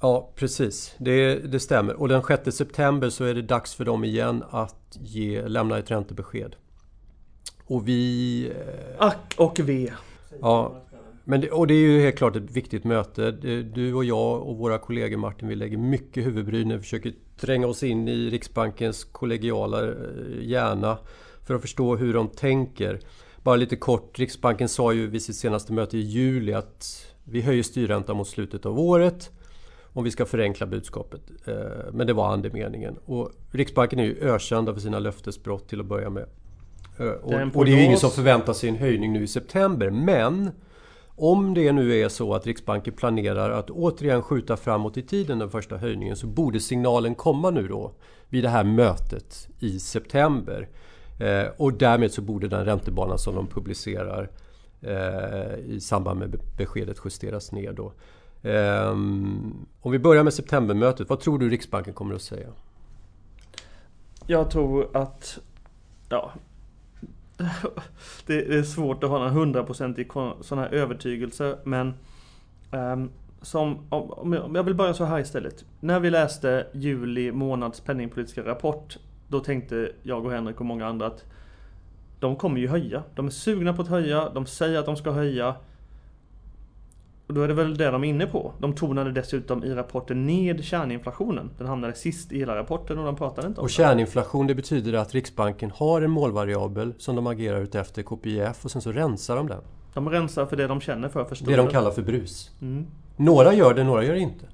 Ja, 0.01 0.31
precis. 0.35 0.95
Det, 0.99 1.35
det 1.35 1.61
stämmer. 1.61 2.01
Och 2.01 2.09
den 2.09 2.23
6 2.23 2.57
september 2.57 3.11
så 3.11 3.25
är 3.25 3.35
det 3.35 3.43
dags 3.43 3.75
för 3.75 3.85
dem 3.85 4.05
igen 4.05 4.45
att 4.51 4.99
ge, 5.01 5.49
lämna 5.49 5.79
ett 5.79 5.91
räntebesked. 5.91 6.57
Och 7.67 7.89
vi... 7.89 8.47
Eh, 8.99 9.07
Ack 9.07 9.35
och 9.37 9.61
ve. 9.61 9.91
Ja, 10.41 10.81
men 11.25 11.41
det, 11.41 11.51
och 11.51 11.67
det 11.67 11.75
är 11.75 11.79
ju 11.79 12.01
helt 12.01 12.17
klart 12.17 12.37
ett 12.37 12.51
viktigt 12.51 12.85
möte. 12.85 13.31
Du 13.75 13.95
och 13.95 14.05
jag 14.05 14.43
och 14.43 14.57
våra 14.57 14.79
kollegor 14.79 15.17
Martin, 15.17 15.49
vi 15.49 15.55
lägger 15.55 15.77
mycket 15.77 16.27
huvudbry 16.27 16.65
när 16.65 16.77
vi 16.77 16.83
försöker 16.83 17.13
tränga 17.37 17.67
oss 17.67 17.83
in 17.83 18.09
i 18.09 18.31
Riksbankens 18.31 19.05
kollegiala 19.05 19.83
eh, 19.83 19.93
hjärna 20.41 20.99
för 21.43 21.55
att 21.55 21.61
förstå 21.61 21.97
hur 21.97 22.15
de 22.15 22.29
tänker. 22.29 23.01
Bara 23.43 23.57
lite 23.57 23.77
kort, 23.77 24.19
Riksbanken 24.19 24.69
sa 24.69 24.93
ju 24.93 25.07
vid 25.07 25.23
sitt 25.23 25.37
senaste 25.37 25.73
möte 25.73 25.99
i 25.99 26.01
juli 26.01 26.53
att 26.53 27.07
vi 27.25 27.41
höjer 27.41 27.63
styrräntan 27.63 28.17
mot 28.17 28.29
slutet 28.29 28.67
av 28.67 28.79
året 28.81 29.31
om 29.95 30.05
vi 30.05 30.11
ska 30.11 30.27
förenkla 30.27 30.67
budskapet. 30.67 31.21
Eh, 31.47 31.55
men 31.93 32.07
det 32.07 32.13
var 32.13 32.33
andemeningen. 32.33 32.99
Och 33.05 33.31
Riksbanken 33.51 33.99
är 33.99 34.05
ju 34.05 34.19
ökända 34.21 34.75
för 34.75 34.81
sina 34.81 34.99
löftesbrott 34.99 35.69
till 35.69 35.81
att 35.81 35.87
börja 35.87 36.11
med. 36.11 36.27
Eh, 36.99 37.07
och, 37.07 37.57
och 37.57 37.65
det 37.65 37.73
är 37.73 37.77
ju 37.77 37.85
ingen 37.85 37.99
som 37.99 38.11
förväntar 38.11 38.53
sig 38.53 38.69
en 38.69 38.77
höjning 38.77 39.13
nu 39.13 39.23
i 39.23 39.27
september. 39.27 39.91
Men 39.91 40.51
om 41.17 41.55
det 41.55 41.73
nu 41.73 41.97
är 41.97 42.09
så 42.09 42.35
att 42.35 42.47
Riksbanken 42.47 42.95
planerar 42.95 43.51
att 43.51 43.71
återigen 43.71 44.23
skjuta 44.23 44.57
framåt 44.57 44.97
i 44.97 45.03
tiden 45.03 45.39
den 45.39 45.51
första 45.51 45.77
höjningen 45.77 46.17
så 46.17 46.27
borde 46.27 46.61
signalen 46.61 47.15
komma 47.15 47.51
nu 47.51 47.69
då 47.69 47.93
vid 48.29 48.45
det 48.45 48.49
här 48.49 48.65
mötet 48.65 49.49
i 49.59 49.79
september. 49.79 50.69
Eh, 51.21 51.47
och 51.57 51.73
därmed 51.73 52.13
så 52.13 52.23
borde 52.23 52.49
den 52.49 52.65
räntebana 52.65 53.19
som 53.19 53.35
de 53.35 53.47
publicerar 53.47 54.31
eh, 54.83 55.59
i 55.67 55.81
samband 55.81 56.19
med 56.19 56.41
beskedet 56.57 56.97
justeras 57.05 57.53
ner 57.53 57.73
då. 57.73 57.93
Eh, 58.49 58.91
om 59.81 59.93
vi 59.93 59.99
börjar 59.99 60.25
med 60.25 60.35
septembermötet, 60.35 61.09
vad 61.09 61.21
tror 61.21 61.39
du 61.39 61.51
Riksbanken 61.51 61.95
kommer 61.95 62.15
att 62.15 62.23
säga? 62.23 62.49
Jag 64.27 64.51
tror 64.51 64.97
att 64.97 65.39
ja, 66.09 66.33
det 68.27 68.55
är 68.55 68.63
svårt 68.63 69.05
att 69.05 69.11
ha 69.11 69.27
en 69.27 69.33
hundraprocentig 69.33 70.11
sån 70.41 70.59
här 70.59 70.69
övertygelse 70.69 71.59
men 71.65 71.95
um, 72.71 73.11
som, 73.43 73.87
om 73.91 74.55
jag 74.55 74.63
vill 74.63 74.75
börja 74.75 74.95
så 74.95 75.05
här 75.05 75.21
istället. 75.21 75.65
När 75.81 76.01
vi 76.01 76.11
läste 76.11 76.67
juli 76.73 77.33
månads 77.33 77.81
penningpolitiska 77.81 78.45
rapport 78.45 78.99
Då 79.29 79.41
tänkte 79.41 79.93
jag 80.03 80.25
och 80.25 80.33
Henrik 80.33 80.61
och 80.61 80.67
många 80.67 80.87
andra 80.87 81.07
att 81.07 81.25
De 82.21 82.37
kommer 82.37 82.61
ju 82.61 82.69
höja. 82.69 83.03
De 83.15 83.27
är 83.27 83.31
sugna 83.31 83.73
på 83.73 83.83
att 83.83 83.89
höja, 83.89 84.29
de 84.29 84.47
säger 84.47 84.79
att 84.79 84.87
de 84.87 84.97
ska 84.97 85.11
höja 85.11 85.55
och 87.35 87.39
då 87.39 87.45
är 87.45 87.49
det 87.49 87.55
väl 87.55 87.77
det 87.77 87.91
de 87.91 88.05
är 88.05 88.09
inne 88.09 88.27
på. 88.27 88.53
De 88.59 88.75
tonade 88.75 89.13
dessutom 89.13 89.65
i 89.65 89.75
rapporten 89.75 90.27
ned 90.27 90.65
kärninflationen. 90.65 91.51
Den 91.59 91.67
hamnade 91.67 91.95
sist 91.95 92.33
i 92.33 92.39
hela 92.39 92.57
rapporten 92.57 92.99
och 92.99 93.05
de 93.05 93.17
pratade 93.17 93.47
inte 93.47 93.61
om 93.61 93.65
Och 93.65 93.71
kärninflation 93.71 94.47
det 94.47 94.55
betyder 94.55 94.93
att 94.93 95.15
Riksbanken 95.15 95.71
har 95.71 96.03
en 96.03 96.11
målvariabel 96.11 96.95
som 96.99 97.17
de 97.17 97.27
agerar 97.27 97.61
ut 97.61 97.75
efter 97.75 98.03
KPIF 98.03 98.65
och 98.65 98.71
sen 98.71 98.83
så 98.83 98.93
rensar 98.93 99.37
de 99.37 99.49
den. 99.49 99.61
De 99.95 100.11
rensar 100.11 100.47
för 100.47 100.57
det 100.57 100.67
de 100.67 100.81
känner 100.81 101.09
för. 101.09 101.25
för 101.25 101.47
det 101.47 101.57
de 101.57 101.69
kallar 101.69 101.91
för 101.91 102.03
brus. 102.03 102.51
Mm. 102.61 102.87
Några 103.17 103.55
gör 103.55 103.75
det, 103.75 103.85
några 103.85 104.05
gör 104.05 104.15
det 104.15 104.21
inte. 104.21 104.47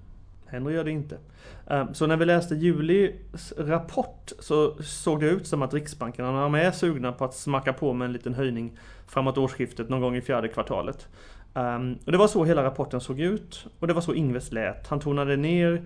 Henry 0.46 0.74
gör 0.74 0.84
det 0.84 0.90
inte. 0.90 1.18
Ehm, 1.66 1.94
så 1.94 2.06
när 2.06 2.16
vi 2.16 2.24
läste 2.24 2.54
Julis 2.54 3.52
rapport 3.58 4.32
så 4.38 4.74
såg 4.82 5.20
det 5.20 5.26
ut 5.26 5.46
som 5.46 5.62
att 5.62 5.74
Riksbanken 5.74 6.24
de 6.24 6.54
är 6.54 6.70
sugna 6.70 7.12
på 7.12 7.24
att 7.24 7.34
smacka 7.34 7.72
på 7.72 7.92
med 7.92 8.06
en 8.06 8.12
liten 8.12 8.34
höjning 8.34 8.78
framåt 9.10 9.38
årsskiftet 9.38 9.88
någon 9.88 10.00
gång 10.00 10.16
i 10.16 10.20
fjärde 10.20 10.48
kvartalet. 10.48 11.08
Um, 11.54 11.98
och 12.06 12.12
det 12.12 12.18
var 12.18 12.28
så 12.28 12.44
hela 12.44 12.64
rapporten 12.64 13.00
såg 13.00 13.20
ut 13.20 13.66
och 13.78 13.86
det 13.86 13.92
var 13.92 14.00
så 14.00 14.14
Ingves 14.14 14.52
lät. 14.52 14.86
Han 14.86 15.00
tonade 15.00 15.36
ner 15.36 15.82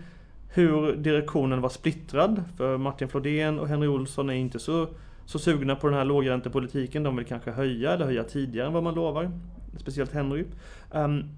hur 0.48 0.96
direktionen 0.96 1.60
var 1.60 1.68
splittrad. 1.68 2.44
För 2.56 2.78
Martin 2.78 3.08
Flodén 3.08 3.58
och 3.58 3.68
Henry 3.68 3.88
Olsson 3.88 4.30
är 4.30 4.34
inte 4.34 4.58
så, 4.58 4.88
så 5.26 5.38
sugna 5.38 5.76
på 5.76 5.86
den 5.86 5.96
här 5.96 6.04
lågräntepolitiken. 6.04 7.02
De 7.02 7.16
vill 7.16 7.26
kanske 7.26 7.50
höja 7.50 7.92
eller 7.92 8.04
höja 8.04 8.24
tidigare 8.24 8.66
än 8.66 8.72
vad 8.72 8.82
man 8.82 8.94
lovar. 8.94 9.30
Speciellt 9.76 10.12
Henry. 10.12 10.44
Um, 10.90 11.30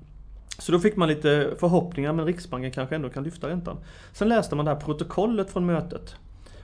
så 0.58 0.72
då 0.72 0.78
fick 0.78 0.96
man 0.96 1.08
lite 1.08 1.54
förhoppningar, 1.60 2.12
men 2.12 2.26
Riksbanken 2.26 2.70
kanske 2.70 2.94
ändå 2.94 3.08
kan 3.08 3.24
lyfta 3.24 3.48
räntan. 3.48 3.76
Sen 4.12 4.28
läste 4.28 4.56
man 4.56 4.64
det 4.64 4.70
här 4.70 4.80
protokollet 4.80 5.50
från 5.50 5.66
mötet. 5.66 6.16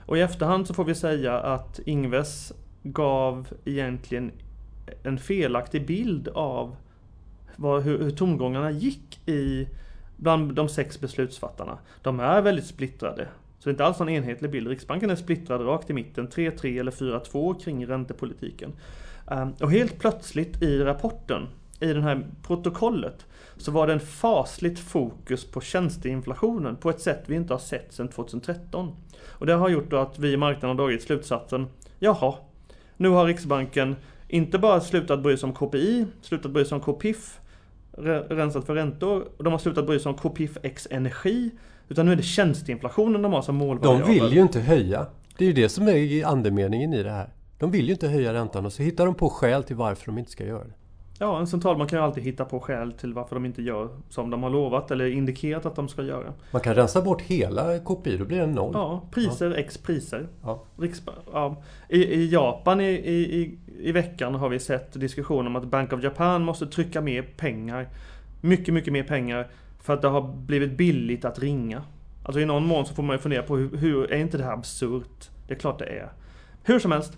Och 0.05 0.17
i 0.17 0.21
efterhand 0.21 0.67
så 0.67 0.73
får 0.73 0.83
vi 0.83 0.95
säga 0.95 1.39
att 1.39 1.79
Ingves 1.85 2.53
gav 2.83 3.47
egentligen 3.65 4.31
en 5.03 5.17
felaktig 5.17 5.87
bild 5.87 6.27
av 6.27 6.75
vad, 7.55 7.83
hur, 7.83 8.03
hur 8.03 8.11
tongångarna 8.11 8.71
gick 8.71 9.27
i 9.27 9.67
bland 10.17 10.55
de 10.55 10.69
sex 10.69 10.99
beslutsfattarna. 10.99 11.77
De 12.01 12.19
är 12.19 12.41
väldigt 12.41 12.65
splittrade. 12.65 13.27
Så 13.59 13.69
det 13.69 13.71
är 13.71 13.73
inte 13.73 13.85
alls 13.85 13.99
någon 13.99 14.09
enhetlig 14.09 14.51
bild. 14.51 14.67
Riksbanken 14.67 15.09
är 15.09 15.15
splittrad 15.15 15.61
rakt 15.61 15.89
i 15.89 15.93
mitten, 15.93 16.27
3-3 16.27 16.79
eller 16.79 16.91
4-2 16.91 17.63
kring 17.63 17.87
räntepolitiken. 17.87 18.73
Ehm, 19.31 19.53
och 19.61 19.71
helt 19.71 19.99
plötsligt 19.99 20.61
i 20.61 20.79
rapporten, 20.79 21.47
i 21.79 21.93
det 21.93 22.01
här 22.01 22.27
protokollet, 22.47 23.25
så 23.57 23.71
var 23.71 23.87
det 23.87 23.93
en 23.93 23.99
fasligt 23.99 24.79
fokus 24.79 25.45
på 25.45 25.61
tjänsteinflationen 25.61 26.75
på 26.75 26.89
ett 26.89 27.01
sätt 27.01 27.23
vi 27.25 27.35
inte 27.35 27.53
har 27.53 27.59
sett 27.59 27.93
sedan 27.93 28.07
2013. 28.07 28.95
Och 29.27 29.45
det 29.45 29.53
har 29.53 29.69
gjort 29.69 29.89
då 29.89 29.97
att 29.97 30.19
vi 30.19 30.31
i 30.31 30.37
marknaden 30.37 30.77
har 30.77 30.85
dragit 30.85 31.03
slutsatsen, 31.03 31.67
jaha, 31.99 32.35
nu 32.97 33.09
har 33.09 33.25
Riksbanken 33.25 33.95
inte 34.33 34.59
bara 34.59 34.81
slutat 34.81 35.23
bry 35.23 35.37
sig 35.37 35.47
om 35.47 35.53
KPI, 35.53 36.05
slutat 36.21 36.51
bry 36.51 36.65
sig 36.65 36.75
om 36.75 36.81
KPIF, 36.81 37.39
rensat 38.29 38.65
för 38.65 38.75
räntor. 38.75 39.27
Och 39.37 39.43
de 39.43 39.53
har 39.53 39.59
slutat 39.59 39.85
bry 39.85 39.99
sig 39.99 40.09
om 40.09 40.17
KPIF 40.17 40.57
X 40.63 40.87
energi. 40.91 41.51
Utan 41.89 42.05
nu 42.05 42.11
är 42.11 42.15
det 42.15 42.23
tjänsteinflationen 42.23 43.21
de 43.21 43.33
har 43.33 43.41
som 43.41 43.55
målvariabel. 43.55 44.07
De 44.07 44.13
vill 44.13 44.33
ju 44.33 44.41
inte 44.41 44.59
höja. 44.59 45.05
Det 45.37 45.45
är 45.45 45.47
ju 45.47 45.53
det 45.53 45.69
som 45.69 45.87
är 45.87 46.25
andemeningen 46.25 46.93
i 46.93 47.03
det 47.03 47.11
här. 47.11 47.29
De 47.57 47.71
vill 47.71 47.85
ju 47.85 47.91
inte 47.91 48.07
höja 48.07 48.33
räntan 48.33 48.65
och 48.65 48.73
så 48.73 48.83
hittar 48.83 49.05
de 49.05 49.15
på 49.15 49.29
skäl 49.29 49.63
till 49.63 49.75
varför 49.75 50.05
de 50.05 50.17
inte 50.17 50.31
ska 50.31 50.45
göra 50.45 50.63
det. 50.63 50.73
Ja, 51.23 51.39
en 51.39 51.47
centralbank 51.47 51.89
kan 51.89 51.99
ju 51.99 52.05
alltid 52.05 52.23
hitta 52.23 52.45
på 52.45 52.59
skäl 52.59 52.91
till 52.91 53.13
varför 53.13 53.35
de 53.35 53.45
inte 53.45 53.61
gör 53.61 53.89
som 54.09 54.29
de 54.29 54.43
har 54.43 54.49
lovat 54.49 54.91
eller 54.91 55.05
indikerat 55.05 55.65
att 55.65 55.75
de 55.75 55.87
ska 55.87 56.03
göra. 56.03 56.33
Man 56.51 56.61
kan 56.61 56.75
rensa 56.75 57.01
bort 57.01 57.21
hela 57.21 57.79
KPI, 57.79 58.17
då 58.17 58.25
blir 58.25 58.39
det 58.39 58.47
noll. 58.47 58.71
Ja, 58.73 59.01
priser 59.11 59.49
ja. 59.49 59.57
x 59.57 59.77
priser. 59.77 60.27
Ja. 60.43 60.63
ja. 61.33 61.63
I, 61.89 62.03
I, 62.03 62.29
Japan 62.31 62.81
i, 62.81 62.89
i, 62.93 63.57
i 63.79 63.91
veckan 63.91 64.35
har 64.35 64.49
vi 64.49 64.59
sett 64.59 64.99
diskussioner 64.99 65.49
om 65.49 65.55
att 65.55 65.63
Bank 65.63 65.93
of 65.93 66.03
Japan 66.03 66.43
måste 66.43 66.67
trycka 66.67 67.01
mer 67.01 67.21
pengar. 67.21 67.87
Mycket, 68.41 68.73
mycket 68.73 68.93
mer 68.93 69.03
pengar. 69.03 69.47
För 69.81 69.93
att 69.93 70.01
det 70.01 70.07
har 70.07 70.21
blivit 70.21 70.77
billigt 70.77 71.25
att 71.25 71.39
ringa. 71.39 71.83
Alltså 72.23 72.39
i 72.39 72.45
någon 72.45 72.65
mån 72.65 72.85
så 72.85 72.93
får 72.93 73.03
man 73.03 73.15
ju 73.15 73.21
fundera 73.21 73.43
på 73.43 73.57
hur, 73.57 73.77
hur 73.77 74.11
är 74.11 74.17
inte 74.17 74.37
det 74.37 74.43
här 74.43 74.53
absurt? 74.53 75.29
Det 75.47 75.53
är 75.53 75.59
klart 75.59 75.79
det 75.79 75.85
är. 75.85 76.11
Hur 76.63 76.79
som 76.79 76.91
helst. 76.91 77.17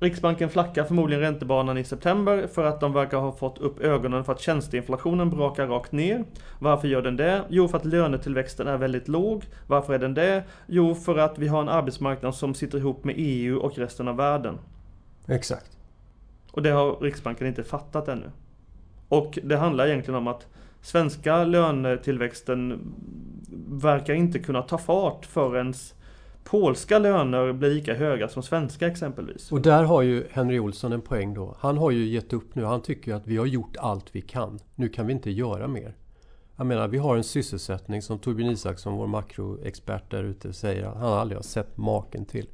Riksbanken 0.00 0.50
flackar 0.50 0.84
förmodligen 0.84 1.20
räntebanan 1.20 1.78
i 1.78 1.84
september 1.84 2.46
för 2.46 2.64
att 2.64 2.80
de 2.80 2.92
verkar 2.92 3.18
ha 3.18 3.32
fått 3.32 3.58
upp 3.58 3.80
ögonen 3.80 4.24
för 4.24 4.32
att 4.32 4.40
tjänsteinflationen 4.40 5.30
brakar 5.30 5.66
rakt 5.66 5.92
ner. 5.92 6.24
Varför 6.58 6.88
gör 6.88 7.02
den 7.02 7.16
det? 7.16 7.44
Jo, 7.48 7.68
för 7.68 7.78
att 7.78 7.84
lönetillväxten 7.84 8.66
är 8.66 8.76
väldigt 8.76 9.08
låg. 9.08 9.44
Varför 9.66 9.94
är 9.94 9.98
den 9.98 10.14
det? 10.14 10.44
Jo, 10.66 10.94
för 10.94 11.18
att 11.18 11.38
vi 11.38 11.48
har 11.48 11.60
en 11.60 11.68
arbetsmarknad 11.68 12.34
som 12.34 12.54
sitter 12.54 12.78
ihop 12.78 13.04
med 13.04 13.14
EU 13.18 13.58
och 13.58 13.78
resten 13.78 14.08
av 14.08 14.16
världen. 14.16 14.58
Exakt. 15.26 15.78
Och 16.52 16.62
det 16.62 16.70
har 16.70 16.96
Riksbanken 17.00 17.46
inte 17.46 17.64
fattat 17.64 18.08
ännu. 18.08 18.30
Och 19.08 19.38
det 19.42 19.56
handlar 19.56 19.86
egentligen 19.86 20.18
om 20.18 20.26
att 20.26 20.46
svenska 20.82 21.44
lönetillväxten 21.44 22.80
verkar 23.68 24.14
inte 24.14 24.38
kunna 24.38 24.62
ta 24.62 24.78
fart 24.78 25.26
förrän 25.26 25.74
polska 26.44 26.98
löner 26.98 27.52
blir 27.52 27.70
lika 27.70 27.94
höga 27.94 28.28
som 28.28 28.42
svenska 28.42 28.86
exempelvis. 28.86 29.52
Och 29.52 29.60
där 29.60 29.84
har 29.84 30.02
ju 30.02 30.26
Henry 30.30 30.58
Olsson 30.58 30.92
en 30.92 31.00
poäng 31.00 31.34
då. 31.34 31.56
Han 31.58 31.78
har 31.78 31.90
ju 31.90 32.04
gett 32.06 32.32
upp 32.32 32.54
nu. 32.54 32.64
Han 32.64 32.82
tycker 32.82 33.14
att 33.14 33.26
vi 33.26 33.36
har 33.36 33.46
gjort 33.46 33.76
allt 33.76 34.06
vi 34.12 34.20
kan. 34.20 34.58
Nu 34.74 34.88
kan 34.88 35.06
vi 35.06 35.12
inte 35.12 35.30
göra 35.30 35.68
mer. 35.68 35.94
Jag 36.56 36.66
menar, 36.66 36.88
vi 36.88 36.98
har 36.98 37.16
en 37.16 37.24
sysselsättning 37.24 38.02
som 38.02 38.18
Torbjörn 38.18 38.50
Isaksson, 38.50 38.96
vår 38.96 39.06
makroexpert 39.06 40.10
där 40.10 40.24
ute, 40.24 40.52
säger 40.52 40.84
att 40.84 40.96
han 40.96 41.12
aldrig 41.12 41.38
har 41.38 41.42
sett 41.42 41.76
maken 41.76 42.24
till. 42.24 42.46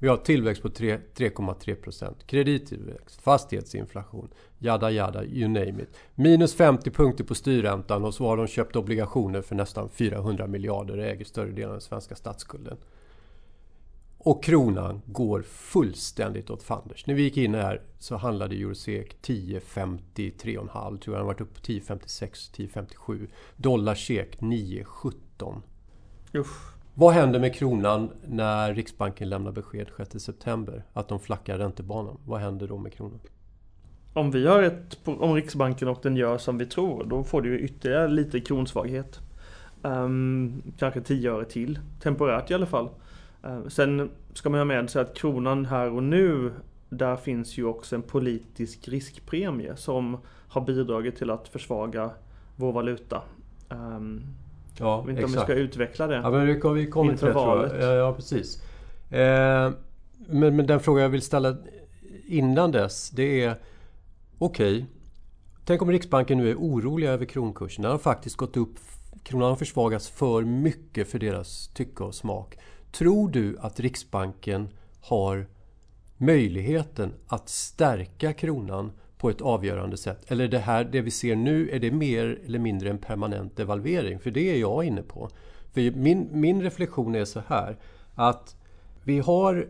Vi 0.00 0.08
har 0.08 0.16
tillväxt 0.16 0.62
på 0.62 0.68
3,3 0.68 1.74
procent. 1.74 2.26
Kredittillväxt, 2.26 3.22
fastighetsinflation, 3.22 4.28
jada 4.58 4.90
jada, 4.90 5.24
you 5.24 5.48
name 5.48 5.82
it. 5.82 5.96
Minus 6.14 6.54
50 6.54 6.90
punkter 6.90 7.24
på 7.24 7.34
styrräntan 7.34 8.04
och 8.04 8.14
så 8.14 8.26
har 8.26 8.36
de 8.36 8.46
köpt 8.46 8.76
obligationer 8.76 9.42
för 9.42 9.54
nästan 9.54 9.88
400 9.88 10.46
miljarder 10.46 10.98
och 10.98 11.04
äger 11.04 11.24
större 11.24 11.50
delen 11.50 11.68
av 11.68 11.72
den 11.72 11.80
svenska 11.80 12.14
statsskulden. 12.14 12.76
Och 14.18 14.44
kronan 14.44 15.02
går 15.06 15.42
fullständigt 15.42 16.50
åt 16.50 16.62
fanders. 16.62 17.06
När 17.06 17.14
vi 17.14 17.22
gick 17.22 17.36
in 17.36 17.54
här 17.54 17.82
så 17.98 18.16
handlade 18.16 18.54
Eurosek 18.54 19.16
10,53,5 19.22 20.98
tror 20.98 21.16
jag. 21.16 21.20
Den 21.20 21.26
varit 21.26 21.40
uppe 21.40 21.54
på 21.54 21.60
10,56, 21.60 22.54
10,57. 22.56 23.28
Dollar 23.56 23.94
SEK 23.94 24.40
9,17. 24.40 25.62
Vad 26.94 27.14
händer 27.14 27.40
med 27.40 27.54
kronan 27.54 28.10
när 28.26 28.74
Riksbanken 28.74 29.28
lämnar 29.28 29.52
besked 29.52 29.88
6 29.96 30.24
september? 30.24 30.84
Att 30.92 31.08
de 31.08 31.20
flackar 31.20 31.58
räntebanan. 31.58 32.18
Vad 32.24 32.40
händer 32.40 32.68
då 32.68 32.78
med 32.78 32.92
kronan? 32.92 33.20
Om 34.12 34.30
vi 34.30 34.46
har 34.46 34.62
ett 34.62 34.98
om 35.04 35.34
Riksbanken 35.34 35.88
och 35.88 35.98
den 36.02 36.16
gör 36.16 36.38
som 36.38 36.58
vi 36.58 36.66
tror, 36.66 37.04
då 37.04 37.24
får 37.24 37.42
du 37.42 37.58
ytterligare 37.58 38.08
lite 38.08 38.40
kronsvaghet. 38.40 39.20
Um, 39.82 40.62
kanske 40.78 41.00
10 41.00 41.32
öre 41.32 41.44
till, 41.44 41.78
temporärt 42.02 42.50
i 42.50 42.54
alla 42.54 42.66
fall. 42.66 42.88
Eh, 43.44 43.66
sen 43.68 44.10
ska 44.34 44.50
man 44.50 44.60
ha 44.60 44.64
med 44.64 44.90
sig 44.90 45.02
att 45.02 45.14
kronan 45.14 45.64
här 45.64 45.90
och 45.90 46.02
nu 46.02 46.52
där 46.88 47.16
finns 47.16 47.58
ju 47.58 47.64
också 47.64 47.96
en 47.96 48.02
politisk 48.02 48.88
riskpremie 48.88 49.76
som 49.76 50.18
har 50.48 50.60
bidragit 50.60 51.16
till 51.16 51.30
att 51.30 51.48
försvaga 51.48 52.10
vår 52.56 52.72
valuta. 52.72 53.22
Um, 53.68 54.24
ja, 54.78 54.98
jag 54.98 55.06
vet 55.06 55.10
inte 55.10 55.22
exakt. 55.22 55.36
om 55.36 55.40
vi 55.40 55.52
ska 55.52 55.54
utveckla 55.54 56.06
det. 56.06 56.16
Ja, 56.16 56.30
men 56.30 56.46
vi 56.46 56.60
kommer, 56.60 56.74
vi 56.74 56.86
kommer 56.86 57.16
till 57.16 57.26
det, 57.26 57.32
valet. 57.32 57.70
Tror 57.70 57.82
jag. 57.82 57.96
Ja, 57.96 58.14
precis. 58.14 58.62
Eh, 59.10 59.70
men, 60.26 60.56
men 60.56 60.66
den 60.66 60.80
fråga 60.80 61.02
jag 61.02 61.08
vill 61.08 61.22
ställa 61.22 61.56
innan 62.26 62.72
dess, 62.72 63.10
det 63.10 63.44
är 63.44 63.54
okej. 64.38 64.76
Okay, 64.76 64.86
tänk 65.64 65.82
om 65.82 65.90
Riksbanken 65.90 66.38
nu 66.38 66.50
är 66.50 66.54
oroliga 66.54 67.10
över 67.10 67.24
kronkursen. 67.24 67.82
Den 67.82 67.90
har 67.90 67.98
faktiskt 67.98 68.36
gått 68.36 68.56
upp. 68.56 68.74
Kronan 69.22 69.48
har 69.48 69.56
försvagats 69.56 70.08
för 70.08 70.42
mycket 70.42 71.08
för 71.08 71.18
deras 71.18 71.68
tycke 71.68 72.04
och 72.04 72.14
smak. 72.14 72.56
Tror 72.92 73.28
du 73.28 73.58
att 73.60 73.80
Riksbanken 73.80 74.68
har 75.00 75.46
möjligheten 76.16 77.12
att 77.26 77.48
stärka 77.48 78.32
kronan 78.32 78.92
på 79.18 79.30
ett 79.30 79.40
avgörande 79.40 79.96
sätt? 79.96 80.30
Eller 80.30 80.48
det 80.48 80.58
här, 80.58 80.84
det 80.84 81.00
vi 81.00 81.10
ser 81.10 81.36
nu, 81.36 81.70
är 81.70 81.78
det 81.78 81.90
mer 81.90 82.40
eller 82.46 82.58
mindre 82.58 82.90
en 82.90 82.98
permanent 82.98 83.56
devalvering? 83.56 84.18
För 84.20 84.30
det 84.30 84.54
är 84.54 84.58
jag 84.58 84.84
inne 84.84 85.02
på. 85.02 85.30
För 85.72 85.90
min, 85.90 86.28
min 86.32 86.62
reflektion 86.62 87.14
är 87.14 87.24
så 87.24 87.42
här 87.46 87.76
att 88.14 88.56
vi 89.04 89.18
har 89.18 89.68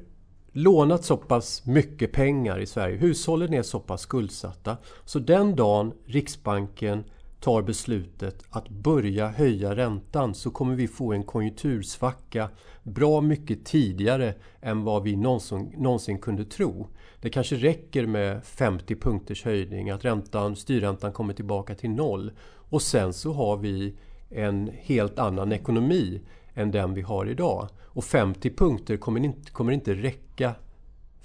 lånat 0.52 1.04
så 1.04 1.16
pass 1.16 1.66
mycket 1.66 2.12
pengar 2.12 2.58
i 2.58 2.66
Sverige. 2.66 2.96
Hushållen 2.96 3.54
är 3.54 3.62
så 3.62 3.80
pass 3.80 4.00
skuldsatta. 4.00 4.76
Så 5.04 5.18
den 5.18 5.56
dagen 5.56 5.92
Riksbanken 6.06 7.04
tar 7.40 7.62
beslutet 7.62 8.44
att 8.50 8.68
börja 8.68 9.28
höja 9.28 9.76
räntan 9.76 10.34
så 10.34 10.50
kommer 10.50 10.74
vi 10.74 10.88
få 10.88 11.12
en 11.12 11.22
konjunktursvacka 11.22 12.48
bra 12.82 13.20
mycket 13.20 13.64
tidigare 13.64 14.34
än 14.60 14.84
vad 14.84 15.02
vi 15.02 15.16
någonsin, 15.16 15.72
någonsin 15.76 16.18
kunde 16.18 16.44
tro. 16.44 16.88
Det 17.20 17.30
kanske 17.30 17.56
räcker 17.56 18.06
med 18.06 18.44
50 18.44 18.96
punkters 18.96 19.44
höjning, 19.44 19.90
att 19.90 20.04
räntan, 20.04 20.56
styrräntan 20.56 21.12
kommer 21.12 21.34
tillbaka 21.34 21.74
till 21.74 21.90
noll. 21.90 22.32
Och 22.70 22.82
sen 22.82 23.12
så 23.12 23.32
har 23.32 23.56
vi 23.56 23.94
en 24.30 24.70
helt 24.74 25.18
annan 25.18 25.52
ekonomi 25.52 26.20
än 26.54 26.70
den 26.70 26.94
vi 26.94 27.02
har 27.02 27.26
idag. 27.26 27.68
Och 27.84 28.04
50 28.04 28.50
punkter 28.50 28.96
kommer 28.96 29.24
inte, 29.24 29.50
kommer 29.52 29.72
inte 29.72 29.94
räcka 29.94 30.54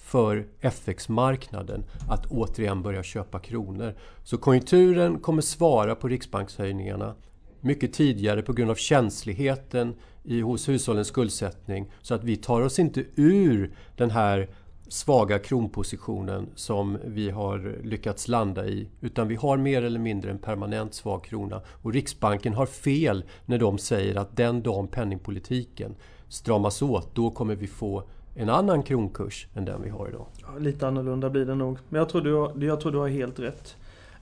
för 0.03 0.47
FX-marknaden 0.61 1.83
att 2.09 2.25
återigen 2.25 2.81
börja 2.81 3.03
köpa 3.03 3.39
kronor. 3.39 3.95
Så 4.23 4.37
konjunkturen 4.37 5.19
kommer 5.19 5.41
svara 5.41 5.95
på 5.95 6.07
riksbankshöjningarna 6.07 7.15
mycket 7.61 7.93
tidigare 7.93 8.41
på 8.41 8.53
grund 8.53 8.71
av 8.71 8.75
känsligheten 8.75 9.95
i, 10.23 10.41
hos 10.41 10.69
hushållens 10.69 11.07
skuldsättning 11.07 11.91
så 12.01 12.15
att 12.15 12.23
vi 12.23 12.37
tar 12.37 12.61
oss 12.61 12.79
inte 12.79 13.05
ur 13.15 13.75
den 13.97 14.11
här 14.11 14.49
svaga 14.87 15.39
kronpositionen 15.39 16.49
som 16.55 16.97
vi 17.05 17.29
har 17.29 17.79
lyckats 17.83 18.27
landa 18.27 18.65
i. 18.67 18.89
Utan 19.01 19.27
vi 19.27 19.35
har 19.35 19.57
mer 19.57 19.83
eller 19.83 19.99
mindre 19.99 20.31
en 20.31 20.39
permanent 20.39 20.93
svag 20.93 21.23
krona. 21.23 21.61
Och 21.67 21.93
Riksbanken 21.93 22.53
har 22.53 22.65
fel 22.65 23.23
när 23.45 23.57
de 23.57 23.77
säger 23.77 24.15
att 24.15 24.37
den 24.37 24.61
dagen 24.61 24.87
penningpolitiken 24.87 25.95
stramas 26.27 26.81
åt, 26.81 27.15
då 27.15 27.31
kommer 27.31 27.55
vi 27.55 27.67
få 27.67 28.03
en 28.35 28.49
annan 28.49 28.83
kronkurs 28.83 29.47
än 29.53 29.65
den 29.65 29.81
vi 29.83 29.89
har 29.89 30.09
idag. 30.09 30.25
Ja, 30.41 30.47
lite 30.59 30.87
annorlunda 30.87 31.29
blir 31.29 31.45
det 31.45 31.55
nog. 31.55 31.77
Men 31.89 31.99
jag 31.99 32.09
tror, 32.09 32.21
du 32.21 32.33
har, 32.33 32.63
jag 32.63 32.81
tror 32.81 32.91
du 32.91 32.97
har 32.97 33.07
helt 33.07 33.39
rätt. 33.39 33.77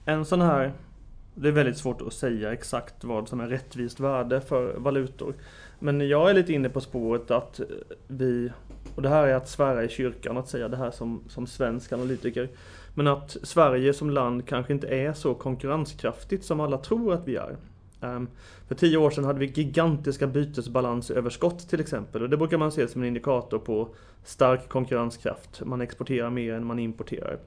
En 0.06 0.26
sån 0.26 0.42
här... 0.42 0.74
Det 1.36 1.48
är 1.48 1.52
väldigt 1.52 1.78
svårt 1.78 2.02
att 2.02 2.14
säga 2.14 2.54
exakt 2.54 3.04
vad 3.04 3.28
som 3.28 3.40
är 3.40 3.48
rättvist 3.48 4.00
värde 4.00 4.42
för 4.42 4.74
valutor. 4.78 5.34
Men 5.80 6.10
jag 6.10 6.30
är 6.30 6.34
lite 6.34 6.54
inne 6.54 6.70
på 6.70 6.82
spåret 6.82 7.32
att 7.32 7.62
vi, 8.08 8.52
och 8.96 9.02
det 9.02 9.10
här 9.10 9.28
är 9.28 9.34
att 9.34 9.50
svära 9.50 9.84
i 9.84 9.90
kyrkan 9.90 10.38
att 10.38 10.50
säga 10.50 10.68
det 10.68 10.78
här 10.78 10.92
som, 10.92 11.24
som 11.28 11.48
svensk 11.48 11.94
analytiker. 11.94 12.50
Men 12.94 13.08
att 13.08 13.38
Sverige 13.44 13.94
som 13.94 14.10
land 14.10 14.48
kanske 14.48 14.74
inte 14.74 14.88
är 14.88 15.14
så 15.14 15.34
konkurrenskraftigt 15.34 16.46
som 16.46 16.60
alla 16.60 16.78
tror 16.78 17.14
att 17.14 17.28
vi 17.28 17.36
är. 17.36 17.56
Ehm, 18.02 18.28
för 18.68 18.76
tio 18.76 18.98
år 18.98 19.10
sedan 19.10 19.24
hade 19.24 19.40
vi 19.40 19.46
gigantiska 19.46 20.28
bytesbalansöverskott 20.28 21.70
till 21.70 21.80
exempel 21.80 22.22
och 22.22 22.30
det 22.30 22.38
brukar 22.38 22.58
man 22.58 22.72
se 22.72 22.88
som 22.88 23.02
en 23.02 23.08
indikator 23.08 23.60
på 23.60 23.90
stark 24.24 24.70
konkurrenskraft. 24.70 25.62
Man 25.66 25.82
exporterar 25.82 26.30
mer 26.30 26.54
än 26.54 26.66
man 26.66 26.80
importerar. 26.80 27.40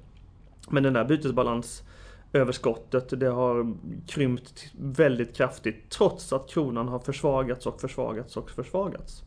Men 0.71 0.83
den 0.83 0.93
där 0.93 1.05
bytesbalansöverskottet 1.05 3.21
det 3.21 3.29
har 3.29 3.75
krympt 4.07 4.73
väldigt 4.81 5.37
kraftigt 5.37 5.91
trots 5.91 6.33
att 6.33 6.49
kronan 6.49 6.89
har 6.89 6.99
försvagats 6.99 7.67
och 7.67 7.81
försvagats 7.81 8.37
och 8.37 8.51
försvagats. 8.51 9.23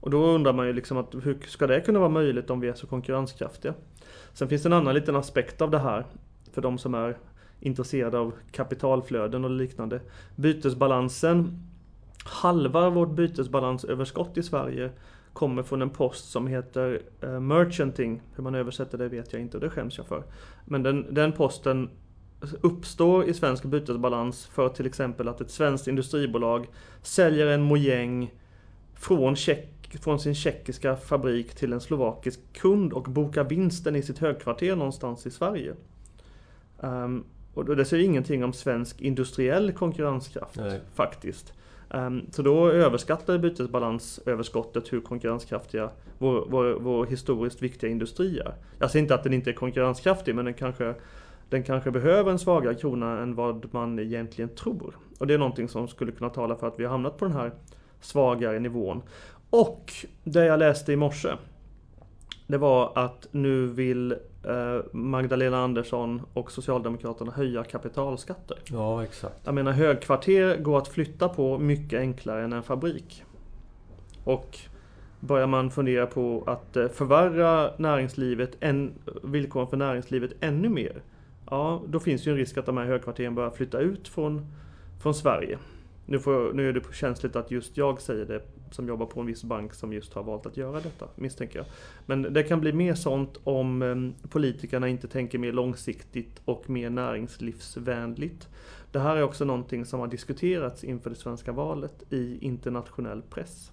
Och 0.00 0.10
då 0.10 0.26
undrar 0.26 0.52
man 0.52 0.66
ju 0.66 0.72
liksom 0.72 0.96
att 0.96 1.14
hur 1.22 1.38
ska 1.46 1.66
det 1.66 1.80
kunna 1.80 1.98
vara 1.98 2.08
möjligt 2.08 2.50
om 2.50 2.60
vi 2.60 2.68
är 2.68 2.74
så 2.74 2.86
konkurrenskraftiga? 2.86 3.74
Sen 4.32 4.48
finns 4.48 4.62
det 4.62 4.68
en 4.68 4.72
annan 4.72 4.94
liten 4.94 5.16
aspekt 5.16 5.62
av 5.62 5.70
det 5.70 5.78
här 5.78 6.06
för 6.52 6.62
de 6.62 6.78
som 6.78 6.94
är 6.94 7.16
intresserade 7.60 8.18
av 8.18 8.32
kapitalflöden 8.52 9.44
och 9.44 9.50
liknande. 9.50 10.00
Bytesbalansen, 10.36 11.62
halva 12.24 12.90
vårt 12.90 13.10
bytesbalansöverskott 13.10 14.38
i 14.38 14.42
Sverige 14.42 14.90
kommer 15.32 15.62
från 15.62 15.82
en 15.82 15.90
post 15.90 16.30
som 16.30 16.46
heter 16.46 17.02
eh, 17.20 17.40
merchanting. 17.40 18.22
Hur 18.34 18.42
man 18.42 18.54
översätter 18.54 18.98
det 18.98 19.08
vet 19.08 19.32
jag 19.32 19.42
inte 19.42 19.56
och 19.56 19.60
det 19.60 19.70
skäms 19.70 19.98
jag 19.98 20.06
för. 20.06 20.22
Men 20.64 20.82
den, 20.82 21.14
den 21.14 21.32
posten 21.32 21.90
uppstår 22.60 23.24
i 23.24 23.34
svensk 23.34 23.64
bytesbalans 23.64 24.46
för 24.46 24.68
till 24.68 24.86
exempel 24.86 25.28
att 25.28 25.40
ett 25.40 25.50
svenskt 25.50 25.88
industribolag 25.88 26.66
säljer 27.02 27.46
en 27.46 27.62
mojäng 27.62 28.34
från, 28.94 29.36
Tjeck, 29.36 29.98
från 30.02 30.20
sin 30.20 30.34
tjeckiska 30.34 30.96
fabrik 30.96 31.54
till 31.54 31.72
en 31.72 31.80
slovakisk 31.80 32.40
kund 32.52 32.92
och 32.92 33.02
bokar 33.02 33.44
vinsten 33.44 33.96
i 33.96 34.02
sitt 34.02 34.18
högkvarter 34.18 34.76
någonstans 34.76 35.26
i 35.26 35.30
Sverige. 35.30 35.74
Um, 36.78 37.24
och 37.54 37.76
det 37.76 37.84
säger 37.84 38.04
ingenting 38.04 38.44
om 38.44 38.52
svensk 38.52 39.00
industriell 39.00 39.72
konkurrenskraft 39.72 40.56
Nej. 40.56 40.80
faktiskt. 40.94 41.52
Um, 41.94 42.26
så 42.30 42.42
då 42.42 42.70
överskattar 42.70 43.38
bytesbalansöverskottet 43.38 44.92
hur 44.92 45.00
konkurrenskraftiga 45.00 45.90
vår, 46.18 46.46
vår, 46.48 46.78
vår 46.80 47.06
historiskt 47.06 47.62
viktiga 47.62 47.90
industri 47.90 48.38
är. 48.38 48.54
Jag 48.78 48.90
säger 48.90 49.02
inte 49.02 49.14
att 49.14 49.22
den 49.22 49.32
inte 49.32 49.50
är 49.50 49.54
konkurrenskraftig 49.54 50.34
men 50.34 50.44
den 50.44 50.54
kanske, 50.54 50.94
den 51.48 51.62
kanske 51.62 51.90
behöver 51.90 52.30
en 52.30 52.38
svagare 52.38 52.74
krona 52.74 53.20
än 53.20 53.34
vad 53.34 53.74
man 53.74 53.98
egentligen 53.98 54.48
tror. 54.48 54.96
Och 55.18 55.26
det 55.26 55.34
är 55.34 55.38
någonting 55.38 55.68
som 55.68 55.88
skulle 55.88 56.12
kunna 56.12 56.30
tala 56.30 56.56
för 56.56 56.68
att 56.68 56.80
vi 56.80 56.84
har 56.84 56.90
hamnat 56.90 57.18
på 57.18 57.24
den 57.24 57.34
här 57.34 57.52
svagare 58.00 58.58
nivån. 58.58 59.02
Och 59.50 59.92
det 60.24 60.44
jag 60.44 60.58
läste 60.58 60.92
i 60.92 60.96
morse 60.96 61.28
det 62.50 62.58
var 62.58 62.92
att 62.94 63.28
nu 63.30 63.66
vill 63.66 64.12
eh, 64.44 64.84
Magdalena 64.92 65.58
Andersson 65.58 66.22
och 66.34 66.52
Socialdemokraterna 66.52 67.32
höja 67.32 67.64
kapitalskatter. 67.64 68.58
Ja, 68.64 69.04
exakt. 69.04 69.40
Jag 69.44 69.54
menar 69.54 69.72
högkvarter 69.72 70.56
går 70.56 70.78
att 70.78 70.88
flytta 70.88 71.28
på 71.28 71.58
mycket 71.58 72.00
enklare 72.00 72.44
än 72.44 72.52
en 72.52 72.62
fabrik. 72.62 73.24
Och 74.24 74.58
börjar 75.20 75.46
man 75.46 75.70
fundera 75.70 76.06
på 76.06 76.42
att 76.46 76.76
eh, 76.76 76.88
förvärra 76.88 77.70
näringslivet, 77.76 78.56
en, 78.60 78.92
villkoren 79.22 79.66
för 79.66 79.76
näringslivet 79.76 80.32
ännu 80.40 80.68
mer. 80.68 81.02
Ja, 81.50 81.82
då 81.86 82.00
finns 82.00 82.26
ju 82.26 82.30
en 82.30 82.38
risk 82.38 82.58
att 82.58 82.66
de 82.66 82.76
här 82.76 82.84
högkvarteren 82.84 83.34
börjar 83.34 83.50
flytta 83.50 83.78
ut 83.78 84.08
från, 84.08 84.46
från 85.02 85.14
Sverige. 85.14 85.58
Nu, 86.06 86.18
får, 86.18 86.52
nu 86.52 86.68
är 86.68 86.72
det 86.72 86.94
känsligt 86.94 87.36
att 87.36 87.50
just 87.50 87.76
jag 87.76 88.00
säger 88.00 88.24
det 88.24 88.40
som 88.70 88.88
jobbar 88.88 89.06
på 89.06 89.20
en 89.20 89.26
viss 89.26 89.44
bank 89.44 89.74
som 89.74 89.92
just 89.92 90.14
har 90.14 90.22
valt 90.22 90.46
att 90.46 90.56
göra 90.56 90.80
detta, 90.80 91.08
misstänker 91.14 91.58
jag. 91.58 91.66
Men 92.06 92.22
det 92.22 92.42
kan 92.42 92.60
bli 92.60 92.72
mer 92.72 92.94
sånt 92.94 93.40
om 93.44 93.82
ehm, 93.82 94.14
politikerna 94.28 94.88
inte 94.88 95.08
tänker 95.08 95.38
mer 95.38 95.52
långsiktigt 95.52 96.40
och 96.44 96.70
mer 96.70 96.90
näringslivsvänligt. 96.90 98.48
Det 98.92 98.98
här 98.98 99.16
är 99.16 99.22
också 99.22 99.44
någonting 99.44 99.84
som 99.84 100.00
har 100.00 100.06
diskuterats 100.06 100.84
inför 100.84 101.10
det 101.10 101.16
svenska 101.16 101.52
valet 101.52 102.12
i 102.12 102.38
internationell 102.40 103.22
press. 103.22 103.72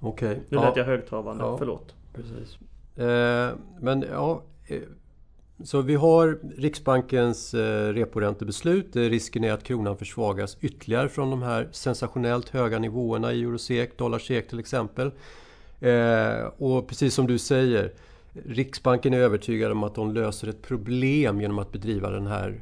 Okej. 0.00 0.30
Okay. 0.30 0.42
Nu 0.48 0.56
lät 0.56 0.76
jag 0.76 0.84
högtravande, 0.84 1.44
ja, 1.44 1.58
förlåt. 1.58 1.94
Precis. 2.14 2.58
Eh, 2.96 3.50
men 3.80 4.04
ja, 4.10 4.42
eh, 4.66 4.80
så 5.64 5.80
vi 5.80 5.94
har 5.94 6.38
Riksbankens 6.56 7.54
eh, 7.54 7.92
reporäntebeslut. 7.92 8.96
Eh, 8.96 9.00
risken 9.00 9.44
är 9.44 9.52
att 9.52 9.64
kronan 9.64 9.96
försvagas 9.96 10.56
ytterligare 10.60 11.08
från 11.08 11.30
de 11.30 11.42
här 11.42 11.68
sensationellt 11.72 12.48
höga 12.48 12.78
nivåerna 12.78 13.32
i 13.32 13.42
eurosek, 13.42 13.98
dollarsek 13.98 14.48
till 14.48 14.58
exempel. 14.58 15.10
Eh, 15.80 16.44
och 16.58 16.88
precis 16.88 17.14
som 17.14 17.26
du 17.26 17.38
säger, 17.38 17.92
Riksbanken 18.46 19.14
är 19.14 19.18
övertygad 19.18 19.72
om 19.72 19.82
att 19.82 19.94
de 19.94 20.12
löser 20.12 20.48
ett 20.48 20.62
problem 20.62 21.40
genom 21.40 21.58
att 21.58 21.72
bedriva 21.72 22.10
den 22.10 22.26
här 22.26 22.60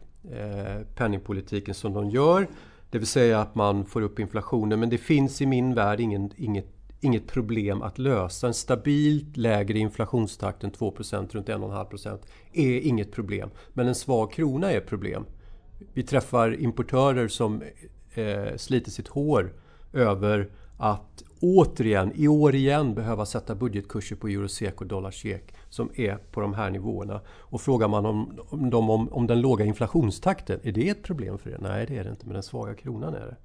penningpolitiken 0.95 1.75
som 1.75 1.93
de 1.93 2.11
gör. 2.11 2.49
Det 2.91 2.99
vill 2.99 3.07
säga 3.07 3.41
att 3.41 3.55
man 3.55 3.85
får 3.85 4.03
upp 4.03 4.19
inflationen. 4.19 4.81
Men 4.81 4.91
det 4.91 4.99
finns 4.99 5.41
i 5.41 5.47
min 5.47 5.75
värld 5.75 6.01
ingen, 6.01 6.31
inget 6.37 6.80
inget 7.01 7.27
problem 7.27 7.83
att 7.83 7.99
lösa. 7.99 8.47
En 8.47 8.55
stabilt 8.55 9.37
lägre 9.37 9.79
inflationstakt 9.79 10.65
än 10.65 10.73
2% 10.73 11.33
runt 11.33 11.49
1,5% 11.49 12.19
är 12.53 12.81
inget 12.81 13.13
problem. 13.13 13.51
Men 13.73 13.89
en 13.89 13.95
svag 13.95 14.33
krona 14.33 14.73
är 14.73 14.79
ett 14.79 14.87
problem. 14.87 15.25
Vi 15.93 16.03
träffar 16.03 16.61
importörer 16.61 17.29
som 17.29 17.63
eh, 18.15 18.57
sliter 18.57 18.91
sitt 18.91 19.09
hår 19.09 19.53
över 19.93 20.51
att 20.77 21.25
återigen, 21.41 22.13
i 22.15 22.29
år 22.29 22.55
igen, 22.55 22.95
behöva 22.95 23.27
sätta 23.27 23.55
budgetkurser 23.55 24.17
på 24.17 24.29
euro, 24.29 24.49
SEK 24.49 24.81
och 24.81 24.87
dollar 24.87 25.11
SEK 25.11 25.55
som 25.69 25.91
är 25.95 26.17
på 26.17 26.41
de 26.41 26.55
här 26.55 26.71
nivåerna. 26.71 27.21
Och 27.29 27.61
frågar 27.61 27.89
man 27.89 28.07
om, 28.07 28.39
om, 28.51 28.91
om, 28.91 29.09
om 29.09 29.27
den 29.27 29.41
låga 29.41 29.65
inflationstakten, 29.65 30.61
är 30.63 30.73
det 30.73 30.89
ett 30.89 31.03
problem 31.03 31.39
för 31.39 31.51
er? 31.51 31.59
Nej, 31.61 31.87
det 31.87 31.99
är 31.99 32.05
det 32.05 32.11
inte, 32.11 32.27
men 32.27 32.35
den 32.35 32.43
svaga 32.43 32.75
kronan 32.75 33.15
är 33.15 33.27
det. 33.27 33.37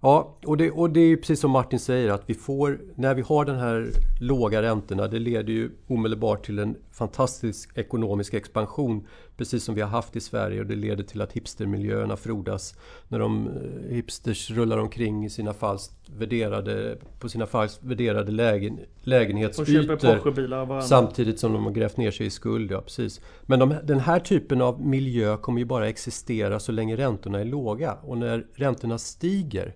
Ja, 0.00 0.38
och 0.46 0.56
det, 0.56 0.70
och 0.70 0.90
det 0.90 1.00
är 1.00 1.16
precis 1.16 1.40
som 1.40 1.50
Martin 1.50 1.78
säger 1.78 2.10
att 2.10 2.22
vi 2.26 2.34
får, 2.34 2.80
när 2.94 3.14
vi 3.14 3.22
har 3.22 3.44
den 3.44 3.58
här 3.58 3.90
låga 4.20 4.62
räntorna, 4.62 5.08
det 5.08 5.18
leder 5.18 5.52
ju 5.52 5.70
omedelbart 5.86 6.46
till 6.46 6.58
en 6.58 6.76
fantastisk 6.92 7.78
ekonomisk 7.78 8.34
expansion, 8.34 9.06
precis 9.36 9.64
som 9.64 9.74
vi 9.74 9.80
har 9.80 9.88
haft 9.88 10.16
i 10.16 10.20
Sverige 10.20 10.60
och 10.60 10.66
det 10.66 10.74
leder 10.74 11.04
till 11.04 11.20
att 11.20 11.32
hipstermiljöerna 11.32 12.16
frodas 12.16 12.74
när 13.08 13.18
de 13.18 13.48
eh, 13.48 13.94
hipsters 13.94 14.50
rullar 14.50 14.78
omkring 14.78 15.24
i 15.24 15.30
sina 15.30 15.54
falskt 15.54 15.94
värderade, 16.16 16.98
på 17.18 17.28
sina 17.28 17.46
falskt 17.46 17.84
värderade 17.84 18.32
lägen, 18.32 18.80
lägenhetsytor 19.02 20.80
samtidigt 20.80 21.40
som 21.40 21.52
de 21.52 21.64
har 21.64 21.72
grävt 21.72 21.96
ner 21.96 22.10
sig 22.10 22.26
i 22.26 22.30
skuld. 22.30 22.70
Ja, 22.70 22.80
precis. 22.80 23.20
Men 23.42 23.58
de, 23.58 23.74
den 23.84 24.00
här 24.00 24.20
typen 24.20 24.60
av 24.62 24.86
miljö 24.86 25.36
kommer 25.36 25.58
ju 25.58 25.64
bara 25.64 25.88
existera 25.88 26.60
så 26.60 26.72
länge 26.72 26.96
räntorna 26.96 27.40
är 27.40 27.44
låga 27.44 27.92
och 27.92 28.18
när 28.18 28.46
räntorna 28.54 28.98
stiger 28.98 29.74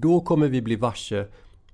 då 0.00 0.20
kommer 0.20 0.48
vi 0.48 0.62
bli 0.62 0.76
varse 0.76 1.26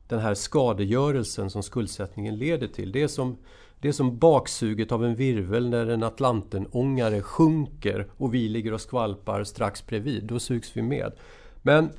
den 0.08 0.18
här 0.18 0.34
skadegörelsen 0.34 1.50
som 1.50 1.62
skuldsättningen 1.62 2.36
leder 2.36 2.66
till. 2.66 2.92
Det 2.92 3.02
är 3.02 3.08
som, 3.08 3.36
det 3.80 3.88
är 3.88 3.92
som 3.92 4.18
baksuget 4.18 4.92
av 4.92 5.04
en 5.04 5.14
virvel 5.14 5.68
när 5.68 5.86
en 5.86 6.02
Atlantenångare 6.02 7.22
sjunker 7.22 8.06
och 8.16 8.34
vi 8.34 8.48
ligger 8.48 8.72
och 8.72 8.80
skvalpar 8.80 9.44
strax 9.44 9.86
bredvid. 9.86 10.24
Då 10.24 10.38
sugs 10.38 10.76
vi 10.76 10.82
med. 10.82 11.12
Men 11.62 11.90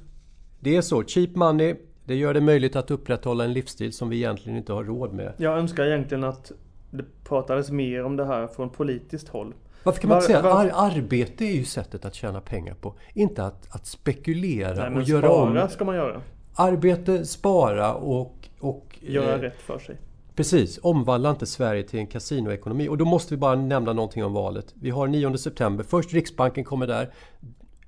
det 0.59 0.75
är 0.75 0.81
så, 0.81 1.03
cheap 1.03 1.35
money, 1.35 1.75
det 2.05 2.15
gör 2.15 2.33
det 2.33 2.41
möjligt 2.41 2.75
att 2.75 2.91
upprätthålla 2.91 3.43
en 3.43 3.53
livsstil 3.53 3.93
som 3.93 4.09
vi 4.09 4.15
egentligen 4.17 4.57
inte 4.57 4.73
har 4.73 4.83
råd 4.83 5.13
med. 5.13 5.33
Jag 5.37 5.57
önskar 5.57 5.85
egentligen 5.85 6.23
att 6.23 6.51
det 6.89 7.23
pratades 7.23 7.71
mer 7.71 8.03
om 8.03 8.15
det 8.15 8.25
här 8.25 8.47
från 8.47 8.69
politiskt 8.69 9.27
håll. 9.27 9.53
Varför 9.83 10.01
kan 10.01 10.09
man 10.09 10.17
inte 10.17 10.27
säga 10.27 10.39
att 10.39 10.73
arbete 10.73 11.45
är 11.45 11.55
ju 11.55 11.65
sättet 11.65 12.05
att 12.05 12.15
tjäna 12.15 12.41
pengar 12.41 12.73
på? 12.73 12.93
Inte 13.13 13.43
att, 13.45 13.75
att 13.75 13.85
spekulera 13.85 14.89
Nej, 14.89 14.97
och 14.97 15.03
göra 15.03 15.21
spara 15.21 15.41
om. 15.41 15.49
spara 15.49 15.69
ska 15.69 15.85
man 15.85 15.95
göra. 15.95 16.21
Arbete, 16.55 17.25
spara 17.25 17.93
och... 17.93 18.49
och 18.59 18.99
göra 19.01 19.33
eh, 19.33 19.39
rätt 19.39 19.61
för 19.61 19.79
sig. 19.79 19.97
Precis, 20.35 20.79
omvandla 20.83 21.29
inte 21.29 21.45
Sverige 21.45 21.83
till 21.83 21.99
en 21.99 22.07
kasinoekonomi. 22.07 22.87
Och 22.87 22.97
då 22.97 23.05
måste 23.05 23.33
vi 23.33 23.37
bara 23.37 23.55
nämna 23.55 23.93
någonting 23.93 24.25
om 24.25 24.33
valet. 24.33 24.73
Vi 24.73 24.89
har 24.89 25.07
9 25.07 25.37
september. 25.37 25.83
Först 25.83 26.13
Riksbanken 26.13 26.63
kommer 26.63 26.87
där. 26.87 27.13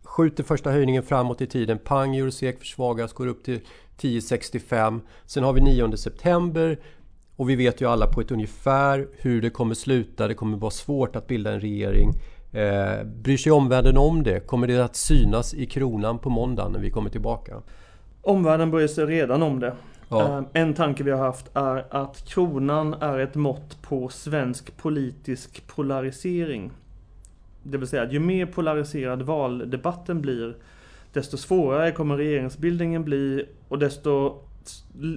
Skjuter 0.03 0.43
första 0.43 0.71
höjningen 0.71 1.03
framåt 1.03 1.41
i 1.41 1.47
tiden. 1.47 1.79
Pang, 1.83 2.15
Eurosek 2.15 2.59
försvagas, 2.59 3.13
går 3.13 3.27
upp 3.27 3.43
till 3.43 3.59
10,65. 3.99 5.01
Sen 5.25 5.43
har 5.43 5.53
vi 5.53 5.61
9 5.61 5.97
september. 5.97 6.79
Och 7.39 7.49
vi 7.49 7.55
vet 7.55 7.81
ju 7.81 7.89
alla 7.89 8.07
på 8.07 8.21
ett 8.21 8.31
ungefär 8.31 9.07
hur 9.17 9.41
det 9.41 9.49
kommer 9.49 9.75
sluta. 9.75 10.27
Det 10.27 10.33
kommer 10.33 10.57
vara 10.57 10.71
svårt 10.71 11.15
att 11.15 11.27
bilda 11.27 11.53
en 11.53 11.59
regering. 11.59 12.09
Eh, 12.51 13.03
bryr 13.03 13.37
sig 13.37 13.51
omvärlden 13.51 13.97
om 13.97 14.23
det? 14.23 14.39
Kommer 14.39 14.67
det 14.67 14.85
att 14.85 14.95
synas 14.95 15.53
i 15.53 15.65
kronan 15.65 16.19
på 16.19 16.29
måndagen 16.29 16.71
när 16.71 16.79
vi 16.79 16.89
kommer 16.89 17.09
tillbaka? 17.09 17.61
Omvärlden 18.21 18.71
bryr 18.71 18.87
sig 18.87 19.05
redan 19.05 19.43
om 19.43 19.59
det. 19.59 19.73
Ja. 20.09 20.37
Eh, 20.37 20.43
en 20.53 20.73
tanke 20.73 21.03
vi 21.03 21.11
har 21.11 21.17
haft 21.17 21.45
är 21.53 21.85
att 21.89 22.25
kronan 22.25 22.93
är 22.93 23.19
ett 23.19 23.35
mått 23.35 23.81
på 23.81 24.09
svensk 24.09 24.77
politisk 24.77 25.67
polarisering. 25.67 26.71
Det 27.63 27.77
vill 27.77 27.87
säga 27.87 28.03
att 28.03 28.13
ju 28.13 28.19
mer 28.19 28.45
polariserad 28.45 29.21
valdebatten 29.21 30.21
blir 30.21 30.55
desto 31.13 31.37
svårare 31.37 31.91
kommer 31.91 32.17
regeringsbildningen 32.17 33.03
bli 33.03 33.45
och 33.67 33.79
desto 33.79 34.41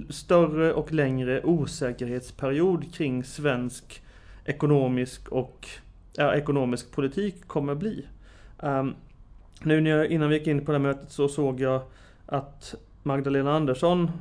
större 0.09 0.73
och 0.73 0.91
längre 0.91 1.43
osäkerhetsperiod 1.43 2.93
kring 2.93 3.23
svensk 3.23 4.03
ekonomisk 4.45 5.29
och 5.29 5.67
ja, 6.13 6.35
ekonomisk 6.35 6.91
politik 6.91 7.47
kommer 7.47 7.75
bli. 7.75 8.07
Um, 8.59 8.95
nu 9.63 9.81
när 9.81 9.91
jag, 9.91 10.07
innan 10.07 10.29
vi 10.29 10.37
gick 10.37 10.47
in 10.47 10.65
på 10.65 10.71
det 10.71 10.77
här 10.77 10.83
mötet 10.83 11.11
så 11.11 11.27
såg 11.27 11.59
jag 11.59 11.81
att 12.25 12.75
Magdalena 13.03 13.55
Andersson, 13.55 14.11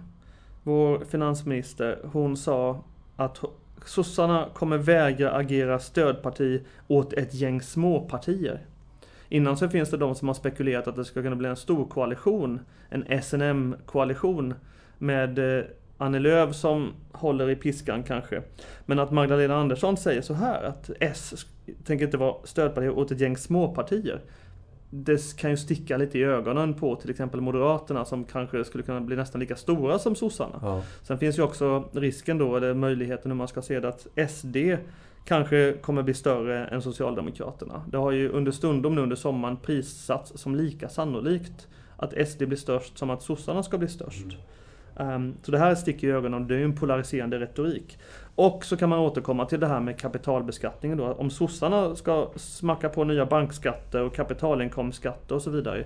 vår 0.62 1.04
finansminister, 1.04 1.98
hon 2.12 2.36
sa 2.36 2.84
att 3.16 3.40
sossarna 3.86 4.48
kommer 4.54 4.78
vägra 4.78 5.32
agera 5.32 5.78
stödparti 5.78 6.60
åt 6.88 7.12
ett 7.12 7.34
gäng 7.34 7.62
småpartier. 7.62 8.60
Innan 9.28 9.56
så 9.56 9.68
finns 9.68 9.90
det 9.90 9.96
de 9.96 10.14
som 10.14 10.28
har 10.28 10.34
spekulerat 10.34 10.88
att 10.88 10.96
det 10.96 11.04
ska 11.04 11.22
kunna 11.22 11.36
bli 11.36 11.48
en 11.48 11.56
stor 11.56 11.84
koalition, 11.84 12.60
en 12.88 13.22
SNM-koalition 13.22 14.54
med 15.02 15.58
eh, 15.58 15.64
Annie 15.98 16.18
Lööf 16.18 16.54
som 16.54 16.92
håller 17.12 17.50
i 17.50 17.56
piskan 17.56 18.02
kanske. 18.02 18.42
Men 18.86 18.98
att 18.98 19.10
Magdalena 19.10 19.56
Andersson 19.56 19.96
säger 19.96 20.22
så 20.22 20.34
här 20.34 20.62
att 20.62 20.90
S 21.00 21.46
tänker 21.84 22.04
inte 22.04 22.16
vara 22.16 22.34
stödparti 22.44 22.88
åt 22.88 23.10
ett 23.10 23.20
gäng 23.20 23.36
småpartier. 23.36 24.20
Det 24.90 25.36
kan 25.36 25.50
ju 25.50 25.56
sticka 25.56 25.96
lite 25.96 26.18
i 26.18 26.22
ögonen 26.22 26.74
på 26.74 26.96
till 26.96 27.10
exempel 27.10 27.40
Moderaterna 27.40 28.04
som 28.04 28.24
kanske 28.24 28.64
skulle 28.64 28.84
kunna 28.84 29.00
bli 29.00 29.16
nästan 29.16 29.40
lika 29.40 29.56
stora 29.56 29.98
som 29.98 30.14
sossarna. 30.14 30.58
Ja. 30.62 30.82
Sen 31.02 31.18
finns 31.18 31.38
ju 31.38 31.42
också 31.42 31.84
risken 31.92 32.38
då, 32.38 32.56
eller 32.56 32.74
möjligheten 32.74 33.30
hur 33.30 33.36
man 33.36 33.48
ska 33.48 33.62
se 33.62 33.80
det, 33.80 33.88
att 33.88 34.30
SD 34.30 34.56
kanske 35.24 35.72
kommer 35.72 36.02
bli 36.02 36.14
större 36.14 36.66
än 36.66 36.82
Socialdemokraterna. 36.82 37.84
Det 37.88 37.96
har 37.98 38.10
ju 38.10 38.28
under 38.28 38.52
stundom 38.52 38.94
nu 38.94 39.00
under 39.00 39.16
sommaren 39.16 39.56
prissatts 39.56 40.32
som 40.34 40.54
lika 40.54 40.88
sannolikt 40.88 41.68
att 41.96 42.28
SD 42.28 42.42
blir 42.42 42.56
störst 42.56 42.98
som 42.98 43.10
att 43.10 43.22
sossarna 43.22 43.62
ska 43.62 43.78
bli 43.78 43.88
störst. 43.88 44.24
Mm. 44.24 44.36
Um, 44.96 45.34
så 45.42 45.52
det 45.52 45.58
här 45.58 45.74
sticker 45.74 46.08
i 46.08 46.10
ögonen, 46.10 46.46
det 46.46 46.54
är 46.54 46.58
ju 46.58 46.64
en 46.64 46.76
polariserande 46.76 47.40
retorik. 47.40 47.98
Och 48.34 48.64
så 48.64 48.76
kan 48.76 48.88
man 48.88 48.98
återkomma 48.98 49.44
till 49.46 49.60
det 49.60 49.66
här 49.66 49.80
med 49.80 49.98
kapitalbeskattningen 49.98 50.98
då. 50.98 51.12
Om 51.12 51.30
sossarna 51.30 51.96
ska 51.96 52.30
smacka 52.36 52.88
på 52.88 53.04
nya 53.04 53.26
bankskatter 53.26 54.02
och 54.02 54.14
kapitalinkomstskatter 54.14 55.34
och 55.34 55.42
så 55.42 55.50
vidare. 55.50 55.84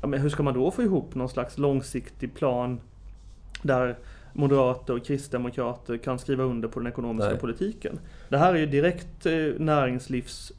Ja, 0.00 0.06
men 0.06 0.20
hur 0.20 0.28
ska 0.28 0.42
man 0.42 0.54
då 0.54 0.70
få 0.70 0.82
ihop 0.82 1.14
någon 1.14 1.28
slags 1.28 1.58
långsiktig 1.58 2.34
plan 2.34 2.80
där 3.62 3.98
moderater 4.32 4.96
och 4.96 5.04
kristdemokrater 5.04 5.96
kan 5.96 6.18
skriva 6.18 6.44
under 6.44 6.68
på 6.68 6.80
den 6.80 6.86
ekonomiska 6.86 7.30
Nej. 7.30 7.40
politiken? 7.40 7.98
Det 8.28 8.38
här 8.38 8.54
är 8.54 8.58
ju 8.58 8.66
direkt 8.66 9.26
eh, 9.26 9.32
näringslivs 9.58 10.52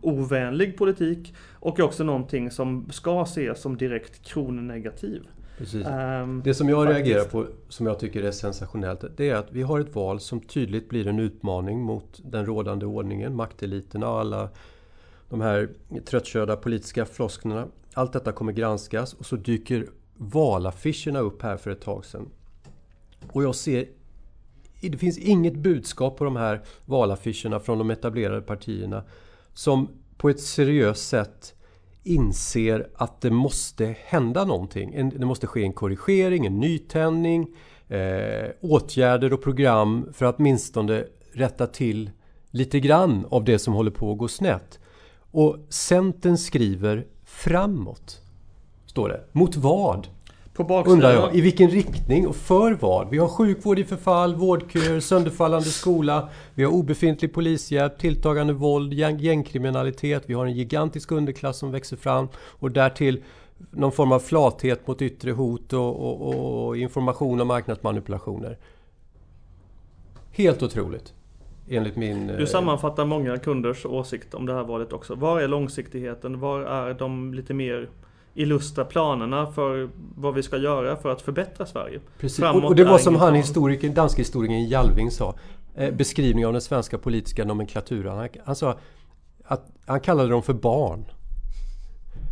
ovänlig 0.00 0.78
politik 0.78 1.34
och 1.52 1.80
också 1.80 2.04
någonting 2.04 2.50
som 2.50 2.90
ska 2.90 3.22
ses 3.22 3.60
som 3.60 3.76
direkt 3.76 4.24
kronnegativ. 4.24 5.22
Precis. 5.58 5.86
Um, 5.86 6.42
det 6.44 6.54
som 6.54 6.68
jag 6.68 6.86
faktiskt. 6.86 7.06
reagerar 7.06 7.24
på, 7.28 7.46
som 7.68 7.86
jag 7.86 7.98
tycker 7.98 8.22
är 8.22 8.30
sensationellt, 8.30 9.04
det 9.16 9.30
är 9.30 9.34
att 9.34 9.52
vi 9.52 9.62
har 9.62 9.80
ett 9.80 9.94
val 9.94 10.20
som 10.20 10.40
tydligt 10.40 10.88
blir 10.88 11.06
en 11.06 11.18
utmaning 11.18 11.82
mot 11.82 12.20
den 12.24 12.46
rådande 12.46 12.86
ordningen, 12.86 13.36
makteliterna 13.36 14.08
och 14.08 14.20
alla 14.20 14.48
de 15.28 15.40
här 15.40 15.68
tröttkörda 16.04 16.56
politiska 16.56 17.06
flosklerna. 17.06 17.66
Allt 17.94 18.12
detta 18.12 18.32
kommer 18.32 18.52
granskas 18.52 19.14
och 19.14 19.26
så 19.26 19.36
dyker 19.36 19.86
valaffischerna 20.14 21.18
upp 21.18 21.42
här 21.42 21.56
för 21.56 21.70
ett 21.70 21.80
tag 21.80 22.04
sedan. 22.04 22.28
Och 23.32 23.42
jag 23.42 23.54
ser 23.54 23.88
det 24.80 24.98
finns 24.98 25.18
inget 25.18 25.54
budskap 25.54 26.16
på 26.16 26.24
de 26.24 26.36
här 26.36 26.62
valaffischerna 26.84 27.60
från 27.60 27.78
de 27.78 27.90
etablerade 27.90 28.40
partierna 28.40 29.04
som 29.54 29.88
på 30.16 30.28
ett 30.28 30.40
seriöst 30.40 31.08
sätt 31.08 31.54
inser 32.08 32.88
att 32.94 33.20
det 33.20 33.30
måste 33.30 33.96
hända 34.04 34.44
någonting. 34.44 35.10
Det 35.18 35.26
måste 35.26 35.46
ske 35.46 35.62
en 35.62 35.72
korrigering, 35.72 36.46
en 36.46 36.60
nytändning, 36.60 37.46
eh, 37.88 38.48
åtgärder 38.60 39.32
och 39.32 39.42
program 39.42 40.08
för 40.12 40.26
att 40.26 40.36
åtminstone 40.38 41.04
rätta 41.32 41.66
till 41.66 42.10
lite 42.50 42.80
grann 42.80 43.26
av 43.30 43.44
det 43.44 43.58
som 43.58 43.74
håller 43.74 43.90
på 43.90 44.12
att 44.12 44.18
gå 44.18 44.28
snett. 44.28 44.78
Och 45.30 45.56
Centern 45.68 46.38
skriver 46.38 47.06
framåt. 47.24 48.22
Står 48.86 49.08
det. 49.08 49.24
Mot 49.32 49.56
vad? 49.56 50.08
På 50.58 50.64
baksidan. 50.64 50.92
Undrar 50.92 51.12
jag, 51.12 51.34
i 51.34 51.40
vilken 51.40 51.70
riktning 51.70 52.26
och 52.26 52.36
för 52.36 52.72
vad? 52.72 53.10
Vi 53.10 53.18
har 53.18 53.28
sjukvård 53.28 53.78
i 53.78 53.84
förfall, 53.84 54.34
vårdköer, 54.34 55.00
sönderfallande 55.00 55.68
skola, 55.68 56.28
vi 56.54 56.64
har 56.64 56.72
obefintlig 56.72 57.32
polishjälp, 57.32 57.98
tilltagande 57.98 58.52
våld, 58.52 58.92
gängkriminalitet, 58.92 60.22
vi 60.26 60.34
har 60.34 60.46
en 60.46 60.52
gigantisk 60.52 61.12
underklass 61.12 61.58
som 61.58 61.70
växer 61.70 61.96
fram 61.96 62.28
och 62.36 62.70
därtill 62.70 63.22
någon 63.70 63.92
form 63.92 64.12
av 64.12 64.18
flathet 64.18 64.86
mot 64.86 65.02
yttre 65.02 65.30
hot 65.30 65.72
och, 65.72 66.00
och, 66.00 66.66
och 66.66 66.76
information 66.76 67.40
och 67.40 67.46
marknadsmanipulationer. 67.46 68.58
Helt 70.32 70.62
otroligt. 70.62 71.14
Enligt 71.68 71.96
min... 71.96 72.26
Du 72.26 72.42
eh, 72.42 72.46
sammanfattar 72.46 73.04
många 73.04 73.38
kunders 73.38 73.86
åsikt 73.86 74.34
om 74.34 74.46
det 74.46 74.54
här 74.54 74.64
valet 74.64 74.92
också. 74.92 75.14
Var 75.14 75.40
är 75.40 75.48
långsiktigheten? 75.48 76.40
Var 76.40 76.60
är 76.60 76.94
de 76.94 77.34
lite 77.34 77.54
mer 77.54 77.88
illustra 78.38 78.84
planerna 78.84 79.52
för 79.52 79.88
vad 80.16 80.34
vi 80.34 80.42
ska 80.42 80.56
göra 80.56 80.96
för 80.96 81.08
att 81.08 81.22
förbättra 81.22 81.66
Sverige. 81.66 82.00
Precis. 82.18 82.44
och, 82.44 82.64
och 82.64 82.76
det 82.76 82.84
var 82.84 82.98
som 82.98 83.16
han 83.16 83.34
historikern, 83.34 83.94
dansk 83.94 84.18
historikern 84.18 84.68
Jalving 84.68 85.10
sa. 85.10 85.34
Eh, 85.74 85.94
beskrivning 85.94 86.46
av 86.46 86.52
den 86.52 86.62
svenska 86.62 86.98
politiska 86.98 87.44
nomenklaturan. 87.44 88.18
Han, 88.18 88.28
han 88.44 88.56
sa 88.56 88.78
att 89.44 89.66
han 89.86 90.00
kallade 90.00 90.28
dem 90.28 90.42
för 90.42 90.54
barn. 90.54 91.04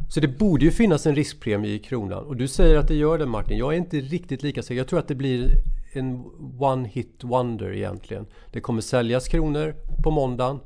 Så 0.09 0.21
det 0.21 0.29
borde 0.29 0.65
ju 0.65 0.71
finnas 0.71 1.07
en 1.07 1.15
riskpremie 1.15 1.75
i 1.75 1.79
kronan 1.79 2.25
och 2.25 2.37
du 2.37 2.49
säger 2.49 2.79
att 2.79 2.89
det 2.89 2.95
gör 2.95 3.19
det 3.19 3.27
Martin. 3.27 3.59
Jag 3.59 3.73
är 3.73 3.77
inte 3.77 3.97
riktigt 3.97 4.43
lika 4.43 4.63
säker. 4.63 4.75
Jag 4.75 4.89
tror 4.89 4.99
att 4.99 5.09
det 5.09 5.15
blir 5.15 5.51
en 5.93 6.25
one 6.59 6.89
hit 6.89 7.21
wonder 7.23 7.73
egentligen. 7.73 8.27
Det 8.53 8.61
kommer 8.61 8.81
säljas 8.81 9.29
kronor 9.29 9.75
på 10.05 10.11
måndagen, 10.11 10.61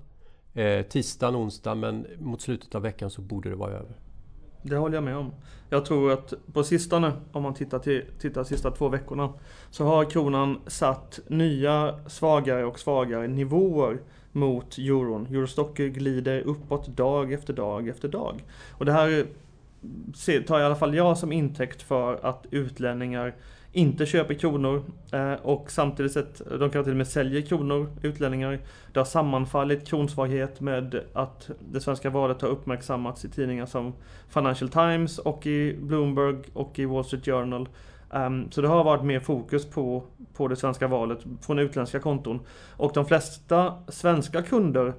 eh, 0.55 0.83
tisdagen, 0.83 1.37
onsdag 1.37 1.74
men 1.74 2.07
mot 2.18 2.40
slutet 2.40 2.74
av 2.74 2.83
veckan 2.83 3.11
så 3.11 3.22
borde 3.22 3.48
det 3.48 3.57
vara 3.57 3.72
över. 3.72 3.96
Det 4.62 4.76
håller 4.76 4.94
jag 4.94 5.04
med 5.04 5.16
om. 5.16 5.32
Jag 5.68 5.84
tror 5.84 6.12
att 6.12 6.34
på 6.52 6.64
sistone, 6.64 7.12
om 7.32 7.42
man 7.42 7.54
tittar 7.54 7.78
till 7.78 8.04
tittar 8.18 8.44
sista 8.44 8.70
två 8.70 8.88
veckorna, 8.88 9.32
så 9.70 9.84
har 9.84 10.10
kronan 10.10 10.60
satt 10.66 11.20
nya 11.26 11.98
svagare 12.06 12.64
och 12.64 12.78
svagare 12.78 13.28
nivåer 13.28 13.98
mot 14.32 14.78
euron. 14.78 15.26
Eurostocker 15.26 15.86
glider 15.86 16.40
uppåt 16.40 16.86
dag 16.86 17.32
efter 17.32 17.52
dag 17.52 17.88
efter 17.88 18.08
dag. 18.08 18.44
Och 18.70 18.84
det 18.84 18.92
här 18.92 19.26
tar 20.46 20.60
i 20.60 20.62
alla 20.62 20.76
fall 20.76 20.94
jag 20.94 21.18
som 21.18 21.32
intäkt 21.32 21.82
för 21.82 22.26
att 22.26 22.46
utlänningar 22.50 23.34
inte 23.72 24.06
köper 24.06 24.35
kronor 24.35 24.83
eh, 25.12 25.33
och 25.33 25.70
samtidigt 25.70 26.12
sett, 26.12 26.42
de 26.59 26.70
kan 26.70 26.85
till 26.85 26.92
och 26.92 26.96
med 26.96 27.09
sälja 27.09 27.42
kronor, 27.42 27.90
utlänningar. 28.02 28.59
Det 28.92 29.00
har 29.00 29.04
sammanfallit 29.04 29.87
kronsvaghet 29.87 30.61
med 30.61 31.00
att 31.12 31.50
det 31.72 31.80
svenska 31.80 32.11
valet 32.11 32.42
har 32.42 32.48
uppmärksammats 32.48 33.24
i 33.24 33.28
tidningar 33.28 33.66
som 33.66 33.92
Financial 34.28 34.70
Times 34.70 35.18
och 35.18 35.46
i 35.46 35.76
Bloomberg 35.80 36.37
och 36.52 36.78
i 36.78 36.85
Wall 36.85 37.04
Street 37.04 37.24
Journal. 37.24 37.68
Um, 38.11 38.50
så 38.50 38.61
det 38.61 38.68
har 38.68 38.85
varit 38.85 39.04
mer 39.04 39.20
fokus 39.20 39.66
på, 39.66 40.02
på 40.35 40.48
det 40.48 40.56
svenska 40.56 40.88
valet 40.88 41.18
från 41.40 41.59
utländska 41.59 42.00
konton. 42.00 42.40
Och 42.76 42.92
de 42.94 43.06
flesta 43.06 43.74
svenska 43.88 44.42
kunder 44.42 44.92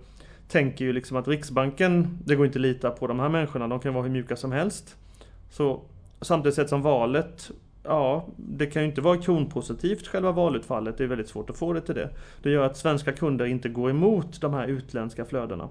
tänker 0.48 0.86
ju 0.86 0.94
liksom 0.94 1.18
att 1.18 1.28
Riksbanken, 1.28 2.20
det 2.26 2.36
går 2.36 2.46
inte 2.46 2.58
att 2.58 2.62
lita 2.62 2.90
på 2.90 3.08
de 3.08 3.20
här 3.20 3.30
människorna, 3.30 3.68
de 3.68 3.80
kan 3.80 3.94
vara 3.94 4.04
hur 4.04 4.12
mjuka 4.12 4.36
som 4.36 4.52
helst. 4.52 4.96
Så 5.50 5.82
samtidigt 6.22 6.56
sett 6.56 6.70
som 6.70 6.82
valet 6.82 7.52
Ja, 7.84 8.28
det 8.38 8.66
kan 8.66 8.82
ju 8.82 8.88
inte 8.88 9.02
vara 9.02 9.18
kronpositivt 9.18 10.08
själva 10.08 10.32
valutfallet. 10.32 10.98
Det 10.98 11.04
är 11.04 11.08
väldigt 11.08 11.30
svårt 11.30 11.50
att 11.50 11.58
få 11.58 11.74
det 11.74 11.82
till 11.82 11.96
det. 11.96 12.10
Det 12.42 12.50
gör 12.50 12.66
att 12.66 12.78
svenska 12.78 13.12
kunder 13.12 13.46
inte 13.46 13.70
går 13.70 13.90
emot 13.90 14.42
de 14.42 14.54
här 14.54 14.68
utländska 14.68 15.26
flödena. 15.26 15.70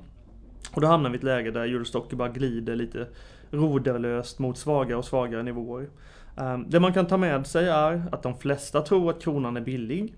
Och 0.75 0.81
då 0.81 0.87
hamnar 0.87 1.11
vi 1.11 1.17
i 1.17 1.19
ett 1.19 1.25
läge 1.25 1.51
där 1.51 1.61
eurostocker 1.61 2.17
bara 2.17 2.29
glider 2.29 2.77
lite 2.77 3.07
roderlöst 3.51 4.39
mot 4.39 4.59
svagare 4.59 4.99
och 4.99 5.05
svagare 5.05 5.43
nivåer. 5.43 5.89
Ehm, 6.37 6.67
det 6.69 6.81
man 6.81 6.93
kan 6.93 7.07
ta 7.07 7.17
med 7.17 7.47
sig 7.47 7.69
är 7.69 8.03
att 8.13 8.23
de 8.23 8.39
flesta 8.39 8.83
tror 8.83 9.11
att 9.11 9.23
kronan 9.23 9.57
är 9.57 9.61
billig. 9.61 10.15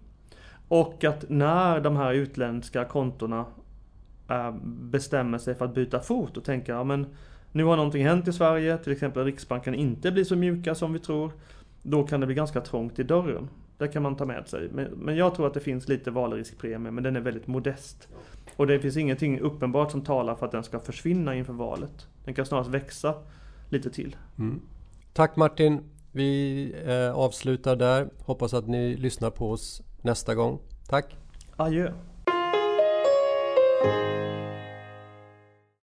Och 0.69 1.05
att 1.05 1.25
när 1.29 1.81
de 1.81 1.97
här 1.97 2.15
utländska 2.15 2.85
kontona 2.85 3.45
ehm, 4.29 4.61
bestämmer 4.91 5.39
sig 5.39 5.55
för 5.55 5.65
att 5.65 5.75
byta 5.75 6.01
fot 6.01 6.37
och 6.37 6.45
tänker 6.45 6.73
ja 6.73 6.85
men 6.85 7.07
nu 7.53 7.65
har 7.65 7.77
någonting 7.77 8.05
hänt 8.05 8.29
i 8.29 8.33
Sverige, 8.33 8.79
till 8.79 8.93
exempel 8.93 9.23
att 9.23 9.27
Riksbanken 9.27 9.75
inte 9.75 10.13
blir 10.13 10.25
så 10.25 10.37
mjuka 10.37 10.75
som 10.75 10.93
vi 10.93 10.99
tror. 10.99 11.33
Då 11.83 12.07
kan 12.07 12.21
det 12.21 12.27
bli 12.27 12.35
ganska 12.35 12.61
trångt 12.61 12.99
i 12.99 13.03
dörren. 13.03 13.49
Det 13.79 13.89
kan 13.89 14.03
man 14.03 14.17
ta 14.17 14.25
med 14.25 14.49
sig. 14.49 14.69
Men, 14.73 14.85
men 14.85 15.17
jag 15.17 15.35
tror 15.35 15.47
att 15.47 15.55
det 15.55 15.61
finns 15.61 15.89
lite 15.89 16.11
valriskpremie, 16.11 16.93
men 16.93 17.05
den 17.05 17.17
är 17.17 17.21
väldigt 17.21 17.47
modest. 17.47 18.09
Och 18.57 18.67
det 18.67 18.79
finns 18.79 18.97
ingenting 18.97 19.41
uppenbart 19.41 19.91
som 19.91 20.05
talar 20.05 20.35
för 20.35 20.47
att 20.47 20.53
den 20.53 20.65
ska 20.65 20.81
försvinna 20.81 21.35
inför 21.35 21.53
valet. 21.53 22.07
Den 22.25 22.35
kan 22.35 22.47
snarast 22.47 22.71
växa 22.71 23.15
lite 23.69 23.91
till. 23.91 24.17
Mm. 24.39 24.61
Tack 25.13 25.37
Martin. 25.37 25.81
Vi 26.13 26.75
eh, 26.87 27.15
avslutar 27.15 27.77
där. 27.77 28.11
Hoppas 28.19 28.55
att 28.55 28.69
ni 28.69 28.97
lyssnar 28.97 29.31
på 29.31 29.51
oss 29.51 29.83
nästa 30.03 30.35
gång. 30.35 30.59
Tack! 30.89 31.17
Adjö! 31.57 31.93